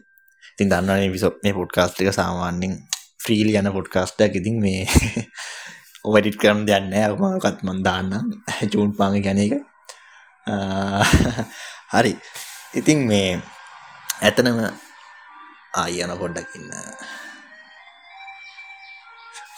ඉතින් 0.52 0.72
දන්නවනේ 0.72 1.10
එපිසෝඩ් 1.10 1.38
මේ 1.44 1.54
පොඩ්කාස්ට් 1.60 2.02
එක 2.02 2.12
සාමාන්‍යයෙන් 2.20 2.80
ෆ්‍රීලි 3.22 3.52
යන 3.60 3.72
පොඩ්කාස්ට් 3.76 4.24
එකක්. 4.24 4.40
ඉතින් 4.40 4.58
මේ 4.64 4.82
ඔය 6.08 6.18
එඩිට් 6.20 6.40
කරන්න 6.40 6.66
දෙයක් 6.66 6.88
නැහැ. 6.88 7.20
මොකක්වත් 7.20 7.64
මම 7.66 7.84
දාන්නම් 7.84 8.34
චූන් 8.72 8.96
පාංග 8.98 9.20
කියන 9.20 9.44
එක 9.44 9.54
හරි. 11.94 12.14
ඉතින් 12.74 13.08
මේ 13.10 13.40
ඇතනම 14.20 14.58
ආයි 15.74 16.02
යන 16.04 16.12
පොඩ්ඩක් 16.20 16.56
ඉන්න 16.56 16.72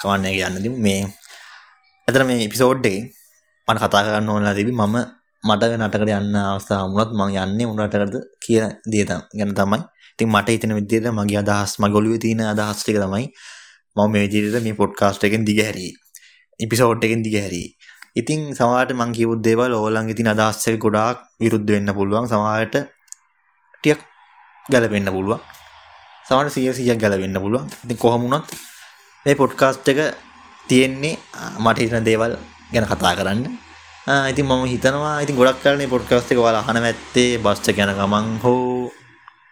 කවන්න 0.01 0.29
එක 0.29 0.39
යන්න 0.41 0.61
දෙමු 0.65 0.77
මේ 0.81 1.01
ඇතන 2.09 2.27
මේ 2.29 2.45
එපිසෝඩ් 2.45 2.85
එකේ 2.85 3.03
මට 3.69 3.81
කතා 3.83 4.05
කරන්න 4.05 4.29
ඕනලා 4.29 4.55
තිබි 4.55 4.75
මම 4.75 4.97
මට 5.45 5.73
නටකට 5.79 6.13
යන්න 6.13 6.39
අවස්ථාව 6.43 6.87
වුණත් 6.91 7.13
මම 7.15 7.35
යන්නේ 7.39 7.67
උනටකටද 7.67 8.15
කියන 8.45 8.79
දේ 8.87 9.05
ගැන 9.09 9.55
තමයි 9.55 9.81
ඉතින් 10.13 10.31
මට 10.31 10.49
හිතෙන 10.49 10.75
විදිහට 10.75 11.11
මගේ 11.13 11.41
අදහස් 11.41 11.75
මගේ 11.79 11.99
ඔළුවේ 11.99 12.23
තියෙන 12.25 12.45
අදහස් 12.45 12.79
ටික 12.81 12.99
තමයි 12.99 13.27
මම 13.97 14.11
මේ 14.11 14.25
විදිහට 14.27 14.63
මේ 14.63 14.75
පොඩ්කාස්ට් 14.75 15.25
එකෙන් 15.25 15.43
දිගහැරියේ. 15.45 15.97
එපිසෝඩ් 16.61 17.05
එකෙන් 17.05 17.23
දිගහැරියේ. 17.25 17.75
ඉතින් 18.15 18.41
සමහරට 18.53 18.95
මං 18.95 19.11
කියපු 19.13 19.35
දේවල් 19.41 19.73
ඕගොල්ලන්ගේ 19.73 20.17
තියෙන 20.17 20.33
අදහස් 20.35 20.67
එක 20.69 20.79
ගොඩාක් 20.79 21.19
විරුද්ධ 21.41 21.71
වෙන්න 21.71 21.95
පුළුවන්. 21.95 22.27
සමහරට 22.27 22.75
ටිකක් 23.75 24.01
ගැලපෙන්න 24.67 25.11
පුළුවන්. 25.17 25.41
සමහරට 26.27 26.55
100 26.55 26.79
100ක් 26.79 27.01
ගැලපෙන්න 27.03 27.43
පුළුවන්. 27.45 27.67
ඉතින් 27.85 27.99
කොහොම 27.99 28.23
වුණත් 28.25 28.47
මේ 29.27 29.35
පොඩ්කාස්ට් 29.35 29.89
එක 29.89 30.01
තියෙන්නේ 30.67 31.19
මට 31.65 31.79
හිතන 31.83 32.05
දේවල් 32.09 32.33
ගැන 32.73 32.87
කතා 32.87 33.15
කරන්න. 33.19 33.43
ඉතින් 34.31 34.47
මම 34.47 34.65
හිතනවා 34.73 35.23
ඉතින් 35.25 35.37
ගොඩක් 35.37 35.63
කරන්නේ 35.65 35.93
පොඩ්කාස්ට් 35.95 36.33
එක 36.33 36.39
ඔයාලා 36.43 36.65
අහන 36.67 36.79
මැත්තේ 36.85 37.39
බස් 37.45 37.59
එක 37.71 37.79
යන 37.79 37.93
ගමන් 37.99 38.27
හෝ 38.45 38.91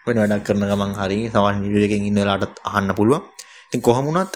වෙන 0.06 0.18
වැඩක් 0.22 0.44
කරන 0.46 0.62
ගමන් 0.70 0.92
හරි 1.00 1.18
සමහර 1.32 1.54
වීඩියෝ 1.62 1.86
එකකින් 1.88 2.06
ඉන්න 2.10 2.20
වෙලාවටත් 2.22 2.62
අහන්න 2.68 2.90
පුළුවන්. 2.98 3.22
ඉතින් 3.68 3.80
කොහොම 3.86 4.04
වුණත් 4.08 4.34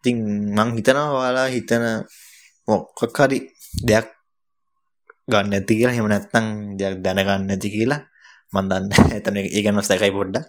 ඉතින් 0.00 0.16
මං 0.56 0.68
හිතනවා 0.78 1.08
ඔයාලා 1.18 1.48
හිතන 1.54 1.84
මොකක් 2.68 3.18
හරි 3.18 3.38
දෙයක් 3.88 4.06
ගන්න 5.30 5.54
ඇති 5.56 5.72
කියලා 5.78 5.94
එහෙම 5.94 6.08
නැත්නම් 6.12 6.46
දෙයක් 6.78 6.94
දැනගන්න 7.04 7.46
නැති 7.50 7.68
කියලා 7.74 8.00
මම 8.52 8.68
දන්නේ 8.70 9.18
එතන 9.18 9.36
ඒ 9.40 9.62
ගැන 9.64 9.82
සැකයි 9.82 10.12
පොඩ්ඩක් 10.12 10.46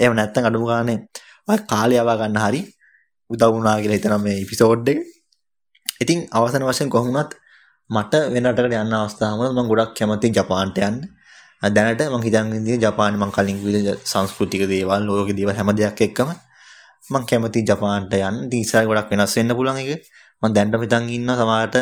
එහෙම 0.00 0.14
නැත්නම් 0.14 0.48
අඩුම 0.48 0.64
ගානේ 0.64 0.98
ඔය 1.48 1.58
කාලය 1.72 1.94
යවා 1.96 2.16
ගන්න 2.20 2.40
හරි 2.44 2.62
උදව් 3.30 3.50
වුණා 3.52 3.76
කියලා 3.80 3.98
හිතනවා 3.98 4.22
මේ 4.22 4.38
එපිසෝඩ් 4.44 4.88
එක 4.88 5.00
ඉතින් 6.00 6.18
අවසන 6.32 6.64
වශයෙන් 6.64 6.90
කොහොමුණත් 6.90 7.32
මට 7.90 8.14
වෙන 8.32 8.46
රටකට 8.46 8.74
යන්න 8.76 8.94
අවස්ථාව 8.94 9.38
වුණා 9.38 9.62
මම 9.62 9.68
ගොඩක් 9.70 9.92
කැමතියි 9.94 10.34
ජපාන්ට 10.34 10.78
යන්න. 10.80 10.96
දැනට 11.70 12.02
මම 12.04 12.22
හිතන් 12.22 12.50
ඉන්නේ 12.52 12.78
ජපානයේ 12.78 13.20
මම 13.20 13.32
කලින් 13.32 13.58
කිව්ව 13.58 14.00
සංස්කෘතික 14.04 14.64
දේවල් 14.66 15.06
ලෝක 15.08 15.30
දේවල් 15.30 15.54
හැම 15.54 15.70
දෙයක් 15.72 16.00
එක්කම 16.02 16.30
මම 17.10 17.24
කැමතියි 17.24 17.64
ජපාන්ට 17.64 18.16
යන්න. 18.20 18.40
ඉතින් 18.46 18.60
ඉස්සරහ 18.60 18.84
ගොඩක් 18.84 19.12
වෙනස් 19.12 19.36
වෙන්න 19.36 19.54
පුළුවන් 19.54 19.78
එක. 19.84 20.02
මම 20.42 20.52
දැනට 20.52 20.76
හිතන් 20.82 21.08
ඉන්නවා 21.10 21.36
සමහරට 21.40 21.76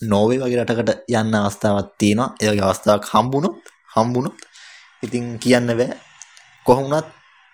නෝවේ 0.00 0.38
වගේ 0.38 0.60
රටකට 0.60 0.90
යන්න 1.12 1.34
අවස්ථාවක් 1.36 1.90
තියෙනවා. 2.00 2.28
ඒ 2.40 2.50
වගේ 2.50 2.64
අවස්ථාවක් 2.64 3.10
හම්බුනොත් 3.12 3.56
හම්බුනොත් 3.98 4.36
ඉතින් 5.04 5.24
කියන්න 5.42 5.70
බෑ. 5.80 5.88
කොහොමුණත් 6.66 7.08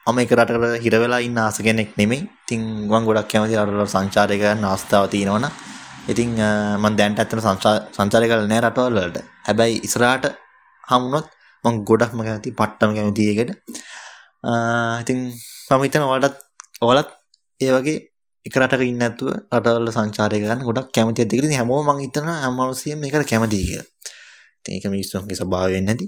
මම 0.07 0.19
එක 0.23 0.33
රටකට 0.37 0.83
හිර 0.85 0.95
වෙලා 1.03 1.21
ඉන්න 1.27 1.39
ආස 1.43 1.59
කෙනෙක් 1.67 1.91
නෙමෙයි. 2.01 2.23
ඉතින් 2.45 2.61
මම 2.91 3.05
ගොඩක් 3.09 3.29
කැමති 3.33 3.57
රටවල 3.61 3.89
සංචාරය 3.95 4.37
කරන්න 4.43 4.67
අවස්ථාව 4.73 5.05
තියෙනවනම් 5.15 5.53
ඉතින් 6.13 6.31
මම 6.83 6.97
දැන්ට 6.99 7.21
ඇත්තට 7.21 7.45
සංචාරය 7.97 8.27
කරලා 8.31 8.51
නෑ 8.53 8.63
රටවල් 8.67 8.97
වලට. 8.99 9.19
හැබැයි 9.47 9.77
ඉස්සරහට 9.87 10.25
හමුනොත් 10.91 11.27
මම 11.65 11.77
ගොඩක්ම 11.89 12.19
කැමති 12.27 12.51
පට්ටම 12.61 12.91
කැමති 12.97 13.23
එකට. 13.33 13.51
ඉතින් 15.03 15.19
මම 15.71 15.83
හිතනවා 15.87 16.11
ඔයාලටත් 16.13 16.39
ඔයාලත් 16.87 17.11
ඒ 17.61 17.71
වගේ 17.77 17.97
එක 18.47 18.57
රටක 18.61 18.83
ඉන්න 18.91 19.01
නැතුව 19.03 19.29
රටවල 19.57 19.89
සංචාරය 19.97 20.43
කරන්න 20.43 20.67
ගොඩක් 20.69 20.91
කැමති 20.97 21.23
ඇද්ද 21.23 21.33
කියලා. 21.33 21.49
ඉතින් 21.49 21.59
හැමෝම 21.61 21.89
මම 21.89 22.01
හිතනවා 22.05 22.37
හැම 22.45 22.55
මිනිස්සෙම 22.61 23.01
මේකට 23.05 23.31
කැමතියි 23.33 23.65
කියලා. 23.71 23.89
ඉතින් 24.61 24.73
ඒක 24.77 24.87
මිනිස්සුන්ගේ 24.95 25.39
ස්වභාවය 25.41 25.73
වෙන්නේ 25.77 25.97
නැති. 25.97 26.07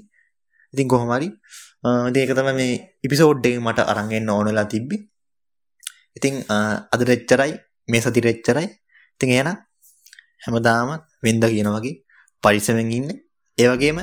ඉතින් 0.76 0.88
කොහොම 0.88 1.10
හරි 1.10 1.28
ඉතින් 2.08 2.20
ඒක 2.22 2.32
තමයි 2.32 2.54
මේ 2.54 2.72
එපිසෝඩ් 3.04 3.46
එකේ 3.46 3.60
මට 3.60 3.86
අරන් 3.92 4.12
එන්න 4.12 4.30
ඕන 4.30 4.48
වෙලා 4.48 4.66
තිබ්බේ. 4.66 5.00
ඉතින් 6.16 6.34
අද 6.92 7.00
රෙච්චරයි 7.02 7.52
මේ 7.88 8.00
සති 8.00 8.20
රෙච්චරයි. 8.20 8.68
ඉතින් 9.16 9.30
එහෙනම් 9.30 9.56
හැමදාම 10.44 10.90
වෙන්ද 11.24 11.44
කියන 11.46 11.70
වගේ 11.76 11.94
පරිස්සමෙන් 12.42 12.92
ඉන්න. 12.92 13.08
ඒ 13.58 13.68
වගේම 13.68 13.98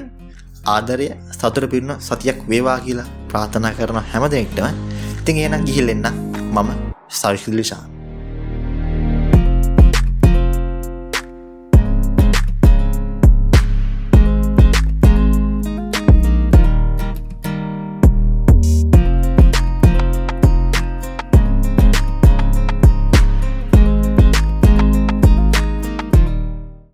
ආදරය 0.66 1.08
සතුට 1.32 1.66
පිරුණ 1.70 2.00
සතියක් 2.00 2.40
වේවා 2.50 2.80
කියලා 2.80 3.12
ප්‍රාර්ථනා 3.30 3.74
කරන 3.74 4.00
හැම 4.04 4.24
දෙනෙක්ටම 4.26 4.78
ඉතින් 5.14 5.38
එහෙනම් 5.38 5.66
ගිහිල්ලා 5.68 5.96
එන්න 5.96 6.08
මම 6.56 6.70
සවිශිලිෂා 7.12 7.84